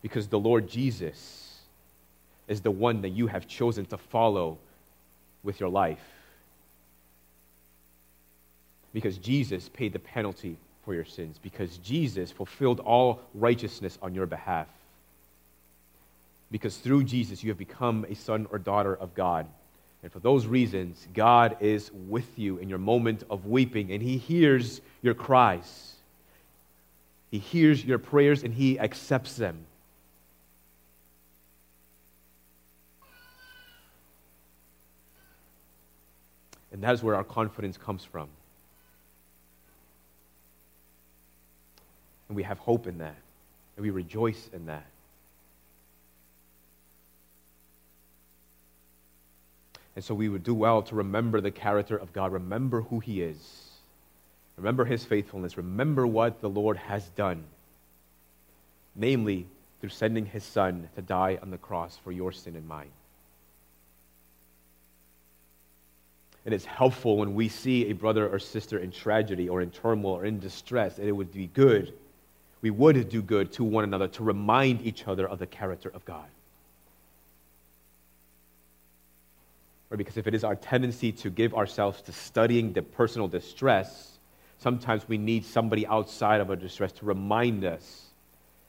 because 0.02 0.26
the 0.26 0.38
Lord 0.38 0.68
Jesus 0.68 1.60
is 2.48 2.60
the 2.60 2.70
one 2.70 3.02
that 3.02 3.10
you 3.10 3.28
have 3.28 3.46
chosen 3.46 3.86
to 3.86 3.96
follow 3.96 4.58
with 5.44 5.60
your 5.60 5.68
life. 5.68 6.02
Because 8.92 9.16
Jesus 9.16 9.70
paid 9.70 9.92
the 9.92 10.00
penalty 10.00 10.58
for 10.84 10.92
your 10.92 11.04
sins, 11.04 11.38
because 11.40 11.78
Jesus 11.78 12.32
fulfilled 12.32 12.80
all 12.80 13.22
righteousness 13.32 13.96
on 14.02 14.14
your 14.14 14.26
behalf. 14.26 14.66
Because 16.52 16.76
through 16.76 17.04
Jesus, 17.04 17.42
you 17.42 17.50
have 17.50 17.58
become 17.58 18.04
a 18.08 18.14
son 18.14 18.46
or 18.50 18.58
daughter 18.58 18.94
of 18.94 19.14
God. 19.14 19.46
And 20.02 20.12
for 20.12 20.20
those 20.20 20.46
reasons, 20.46 21.08
God 21.14 21.56
is 21.60 21.90
with 21.92 22.38
you 22.38 22.58
in 22.58 22.68
your 22.68 22.78
moment 22.78 23.24
of 23.30 23.46
weeping, 23.46 23.90
and 23.90 24.02
He 24.02 24.18
hears 24.18 24.82
your 25.00 25.14
cries. 25.14 25.94
He 27.30 27.38
hears 27.38 27.82
your 27.82 27.98
prayers, 27.98 28.44
and 28.44 28.52
He 28.52 28.78
accepts 28.78 29.36
them. 29.36 29.64
And 36.70 36.82
that 36.82 36.92
is 36.94 37.02
where 37.02 37.14
our 37.14 37.24
confidence 37.24 37.78
comes 37.78 38.04
from. 38.04 38.28
And 42.28 42.36
we 42.36 42.42
have 42.42 42.58
hope 42.58 42.86
in 42.86 42.98
that. 42.98 43.16
And 43.76 43.84
we 43.84 43.90
rejoice 43.90 44.50
in 44.52 44.66
that. 44.66 44.91
And 49.94 50.04
so 50.04 50.14
we 50.14 50.28
would 50.28 50.42
do 50.42 50.54
well 50.54 50.82
to 50.82 50.94
remember 50.94 51.40
the 51.40 51.50
character 51.50 51.96
of 51.96 52.12
God, 52.12 52.32
remember 52.32 52.82
who 52.82 53.00
He 53.00 53.22
is, 53.22 53.70
remember 54.56 54.84
His 54.84 55.04
faithfulness, 55.04 55.56
remember 55.56 56.06
what 56.06 56.40
the 56.40 56.48
Lord 56.48 56.76
has 56.78 57.08
done, 57.10 57.44
namely 58.96 59.46
through 59.80 59.90
sending 59.90 60.24
His 60.24 60.44
Son 60.44 60.88
to 60.94 61.02
die 61.02 61.38
on 61.42 61.50
the 61.50 61.58
cross 61.58 61.98
for 62.02 62.12
your 62.12 62.32
sin 62.32 62.56
and 62.56 62.66
mine. 62.66 62.90
And 66.44 66.54
it's 66.54 66.64
helpful 66.64 67.18
when 67.18 67.34
we 67.34 67.48
see 67.48 67.88
a 67.88 67.92
brother 67.92 68.28
or 68.28 68.38
sister 68.38 68.78
in 68.78 68.90
tragedy 68.90 69.48
or 69.48 69.60
in 69.60 69.70
turmoil 69.70 70.14
or 70.14 70.24
in 70.24 70.40
distress, 70.40 70.98
and 70.98 71.06
it 71.06 71.12
would 71.12 71.32
be 71.32 71.46
good. 71.48 71.92
We 72.62 72.70
would 72.70 73.08
do 73.08 73.22
good 73.22 73.52
to 73.52 73.64
one 73.64 73.84
another 73.84 74.08
to 74.08 74.24
remind 74.24 74.82
each 74.82 75.06
other 75.06 75.28
of 75.28 75.38
the 75.38 75.46
character 75.46 75.90
of 75.94 76.04
God. 76.04 76.26
Or 79.92 79.96
because 79.98 80.16
if 80.16 80.26
it 80.26 80.34
is 80.34 80.42
our 80.42 80.56
tendency 80.56 81.12
to 81.12 81.28
give 81.28 81.52
ourselves 81.52 82.00
to 82.02 82.12
studying 82.12 82.72
the 82.72 82.80
personal 82.80 83.28
distress, 83.28 84.18
sometimes 84.56 85.06
we 85.06 85.18
need 85.18 85.44
somebody 85.44 85.86
outside 85.86 86.40
of 86.40 86.48
our 86.48 86.56
distress 86.56 86.92
to 86.92 87.04
remind 87.04 87.62
us 87.62 88.06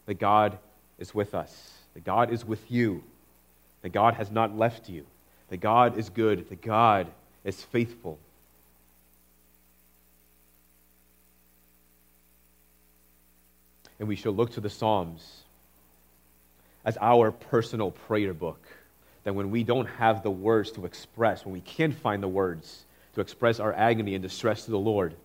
that 0.06 0.16
God 0.16 0.58
is 1.00 1.16
with 1.16 1.34
us, 1.34 1.72
that 1.94 2.04
God 2.04 2.30
is 2.30 2.44
with 2.44 2.70
you, 2.70 3.06
that 3.84 3.94
God 3.94 4.16
has 4.16 4.32
not 4.32 4.58
left 4.58 4.90
you, 4.90 5.06
that 5.48 5.62
God 5.62 5.98
is 5.98 6.10
good, 6.10 6.50
that 6.50 6.62
God 6.62 7.08
is 7.46 7.64
faithful. 7.64 8.20
And 13.98 14.10
we 14.10 14.18
should 14.18 14.36
look 14.36 14.52
to 14.56 14.60
the 14.60 14.70
Psalms 14.70 15.44
as 16.84 16.98
our 17.00 17.32
personal 17.32 17.92
prayer 17.92 18.34
book. 18.34 18.68
That 19.24 19.36
when 19.36 19.52
we 19.52 19.64
don't 19.64 19.86
have 19.86 20.24
the 20.24 20.32
words 20.32 20.72
to 20.74 20.86
express, 20.86 21.46
when 21.46 21.54
we 21.54 21.62
can't 21.62 21.96
find 21.96 22.22
the 22.22 22.28
words 22.28 22.86
to 23.16 23.22
express 23.22 23.60
our 23.60 23.74
agony 23.74 24.16
and 24.16 24.22
distress 24.22 24.66
to 24.66 24.72
the 24.72 24.80
Lord, 24.80 25.16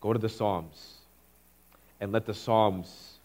go 0.00 0.12
to 0.12 0.18
the 0.18 0.28
Psalms 0.28 0.94
and 2.00 2.12
let 2.12 2.26
the 2.26 2.34
Psalms 2.34 3.18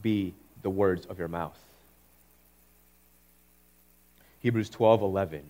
be 0.00 0.34
the 0.62 0.70
words 0.70 1.06
of 1.06 1.18
your 1.18 1.28
mouth. 1.28 1.58
Hebrews 4.40 4.70
12 4.70 5.02
11 5.02 5.42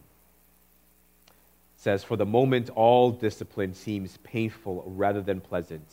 says, 1.76 2.02
For 2.02 2.16
the 2.16 2.24
moment, 2.24 2.70
all 2.70 3.10
discipline 3.10 3.74
seems 3.74 4.16
painful 4.18 4.84
rather 4.86 5.20
than 5.20 5.40
pleasant, 5.40 5.86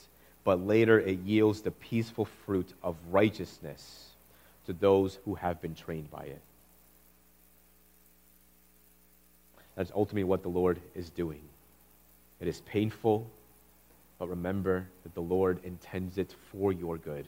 but 0.44 0.66
later 0.66 1.00
it 1.00 1.20
yields 1.20 1.62
the 1.62 1.72
peaceful 1.72 2.26
fruit 2.26 2.74
of 2.84 2.96
righteousness 3.10 4.11
to 4.66 4.74
those 4.74 5.20
who 5.26 5.36
have 5.36 5.62
been 5.62 5.76
trained 5.76 6.10
by 6.12 6.24
it. 6.24 6.42
That's 9.76 9.92
ultimately 9.96 10.26
what 10.26 10.44
the 10.44 10.50
Lord 10.50 10.80
is 10.96 11.10
doing. 11.10 11.42
It 12.40 12.48
is 12.48 12.62
painful, 12.62 13.30
but 14.20 14.30
remember 14.30 14.88
that 15.04 15.14
the 15.14 15.22
Lord 15.22 15.60
intends 15.64 16.18
it 16.18 16.36
for 16.52 16.72
your 16.72 16.98
good. 16.98 17.26